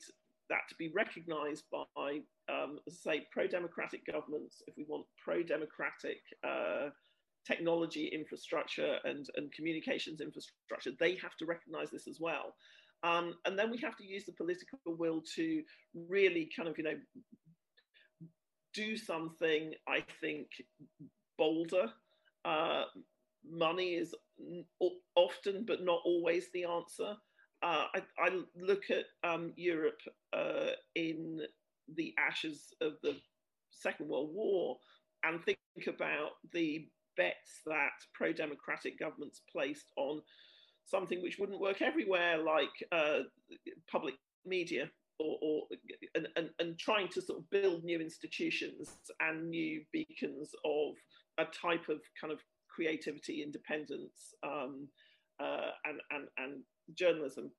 [0.50, 2.18] that to be recognized by,
[2.52, 6.90] um, say, pro democratic governments, if we want pro democratic uh,
[7.46, 12.54] technology infrastructure and, and communications infrastructure, they have to recognize this as well.
[13.02, 15.62] Um, and then we have to use the political will to
[15.94, 16.98] really kind of, you know,
[18.74, 20.48] do something, I think,
[21.38, 21.86] bolder.
[22.44, 22.84] Uh,
[23.48, 24.14] money is
[25.16, 27.14] often, but not always, the answer
[27.62, 30.00] uh, I, I, look at um, Europe
[30.32, 31.42] uh, in
[31.96, 33.16] the ashes of the
[33.70, 34.78] Second World War
[35.24, 40.22] and think about the bets that pro democratic governments placed on
[40.86, 43.20] something which wouldn't work everywhere, like uh,
[43.90, 44.14] public
[44.46, 44.90] media.
[45.22, 45.62] Or, or
[46.14, 50.94] and, and, and trying to sort of build new institutions and new beacons of
[51.36, 52.40] a type of kind of
[52.74, 54.88] creativity, independence, um,
[55.38, 56.62] uh, and, and, and
[56.96, 57.50] journalism.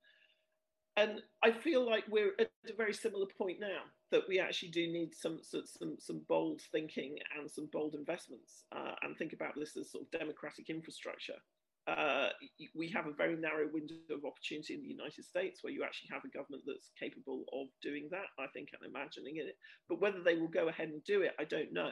[0.98, 4.88] And I feel like we're at a very similar point now that we actually do
[4.88, 9.78] need some some some bold thinking and some bold investments, uh, and think about this
[9.78, 11.40] as sort of democratic infrastructure.
[11.88, 12.30] uh,
[12.76, 16.10] we have a very narrow window of opportunity in the United States where you actually
[16.12, 19.58] have a government that's capable of doing that, I think, and imagining it.
[19.90, 21.92] But whether they will go ahead and do it, I don't know.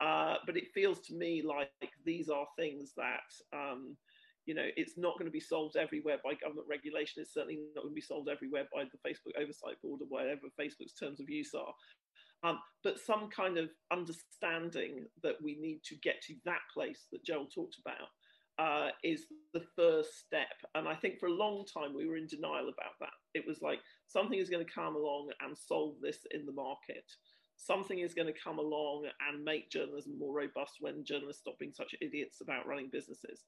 [0.00, 1.70] Uh, but it feels to me like
[2.04, 3.96] these are things that, um,
[4.48, 7.20] you know, it's not going to be solved everywhere by government regulation.
[7.20, 10.48] It's certainly not going to be solved everywhere by the Facebook Oversight Board or whatever
[10.58, 11.74] Facebook's terms of use are.
[12.42, 17.24] Um, but some kind of understanding that we need to get to that place that
[17.24, 18.08] Joel talked about
[18.58, 20.56] uh, is the first step.
[20.74, 23.12] And I think for a long time we were in denial about that.
[23.34, 27.04] It was like something is going to come along and solve this in the market.
[27.58, 31.74] Something is going to come along and make journalism more robust when journalists stop being
[31.74, 33.42] such idiots about running businesses.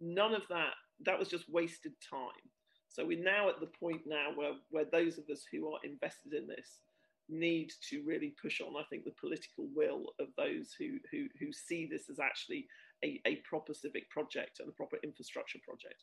[0.00, 0.74] None of that,
[1.04, 2.48] that was just wasted time.
[2.88, 6.32] So we're now at the point now where, where those of us who are invested
[6.32, 6.80] in this
[7.28, 11.52] need to really push on, I think, the political will of those who, who, who
[11.52, 12.66] see this as actually
[13.04, 16.02] a, a proper civic project and a proper infrastructure project.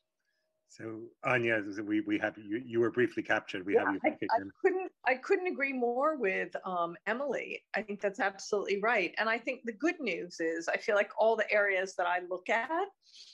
[0.69, 3.65] So Anya, we, we have you, you were briefly captured.
[3.65, 7.63] We yeah, have you back I, I, couldn't I couldn't agree more with um, Emily.
[7.75, 9.13] I think that's absolutely right.
[9.17, 12.19] And I think the good news is I feel like all the areas that I
[12.29, 12.87] look at,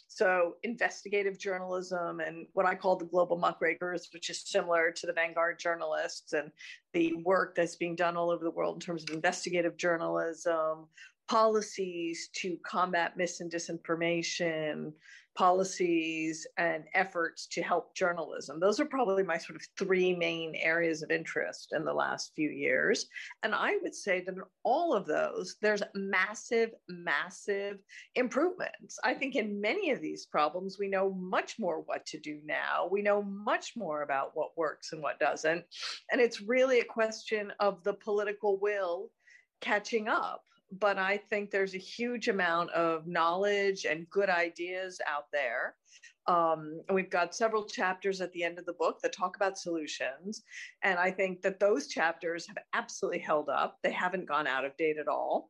[0.07, 5.13] so investigative journalism and what I call the global muckrakers, which is similar to the
[5.13, 6.51] Vanguard journalists and
[6.93, 10.87] the work that's being done all over the world in terms of investigative journalism,
[11.27, 14.93] policies to combat mis and disinformation,
[15.35, 18.59] policies and efforts to help journalism.
[18.59, 22.49] Those are probably my sort of three main areas of interest in the last few
[22.49, 23.07] years.
[23.41, 27.79] And I would say that in all of those, there's massive, massive
[28.15, 28.99] improvements.
[29.03, 32.87] I think in many of these problems, we know much more what to do now.
[32.91, 35.63] We know much more about what works and what doesn't.
[36.11, 39.09] And it's really a question of the political will
[39.61, 40.43] catching up
[40.79, 45.75] but I think there's a huge amount of knowledge and good ideas out there.
[46.25, 49.57] Um, and we've got several chapters at the end of the book that talk about
[49.57, 50.43] solutions.
[50.81, 53.79] And I think that those chapters have absolutely held up.
[53.83, 55.49] They haven't gone out of date at all.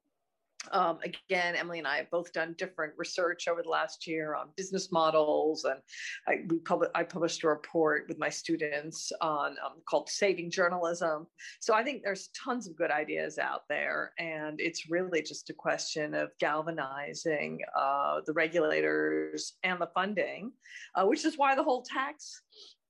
[0.73, 4.47] Um, again, Emily and I have both done different research over the last year on
[4.57, 5.79] business models, and
[6.27, 11.27] I, we pub- I published a report with my students on um, called "Saving Journalism."
[11.61, 15.53] So I think there's tons of good ideas out there, and it's really just a
[15.53, 20.51] question of galvanizing uh, the regulators and the funding,
[20.95, 22.41] uh, which is why the whole tax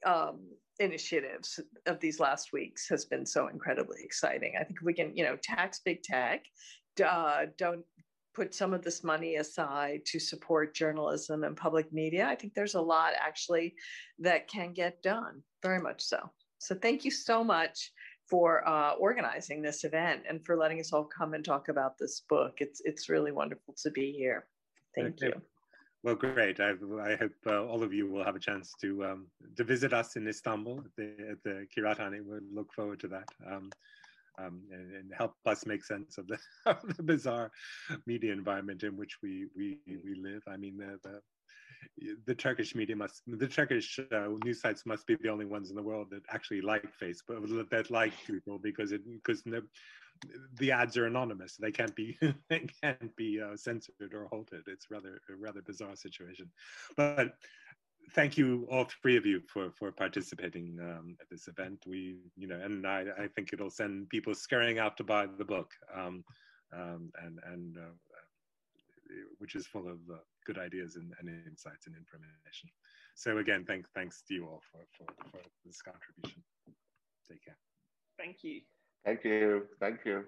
[0.05, 0.39] um,
[0.79, 4.53] initiatives of these last weeks has been so incredibly exciting.
[4.59, 6.43] I think we can, you know, tax big tech,
[7.01, 7.85] uh, don't
[8.33, 12.27] put some of this money aside to support journalism and public media.
[12.27, 13.75] I think there's a lot actually
[14.19, 16.17] that can get done, very much so.
[16.57, 17.91] So thank you so much
[18.29, 22.21] for uh, organizing this event and for letting us all come and talk about this
[22.29, 22.55] book.
[22.59, 24.45] It's it's really wonderful to be here.
[24.95, 25.27] Thank okay.
[25.27, 25.41] you.
[26.03, 26.59] Well, great.
[26.59, 26.71] I,
[27.01, 29.27] I hope uh, all of you will have a chance to um,
[29.57, 32.21] to visit us in Istanbul at the, at the Kirathane.
[32.25, 33.29] We'll look forward to that.
[33.49, 33.69] Um,
[34.39, 37.51] um, and, and, help us make sense of the, of the, bizarre
[38.05, 40.41] media environment in which we we, we live.
[40.47, 41.19] I mean, the, the
[42.25, 45.75] the Turkish media must, the Turkish uh, news sites must be the only ones in
[45.75, 49.63] the world that actually like Facebook, that like people because it because the,
[50.59, 51.57] the ads are anonymous.
[51.57, 52.17] They can't be
[52.49, 54.63] they can't be uh, censored or halted.
[54.67, 56.49] It's rather a rather bizarre situation.
[56.95, 57.35] But
[58.11, 61.83] thank you all three of you for for participating um, at this event.
[61.85, 65.45] We, you know, and I, I think it'll send people scurrying out to buy the
[65.45, 66.23] book, um,
[66.73, 67.93] um, and and uh,
[69.39, 72.69] which is full of uh, good ideas and, and, insights and information.
[73.15, 76.43] So again, thank thanks to you all for for, for this contribution.
[77.29, 77.57] Take care.
[78.17, 78.61] Thank you.
[79.05, 79.63] Thank you.
[79.79, 80.25] Thank you.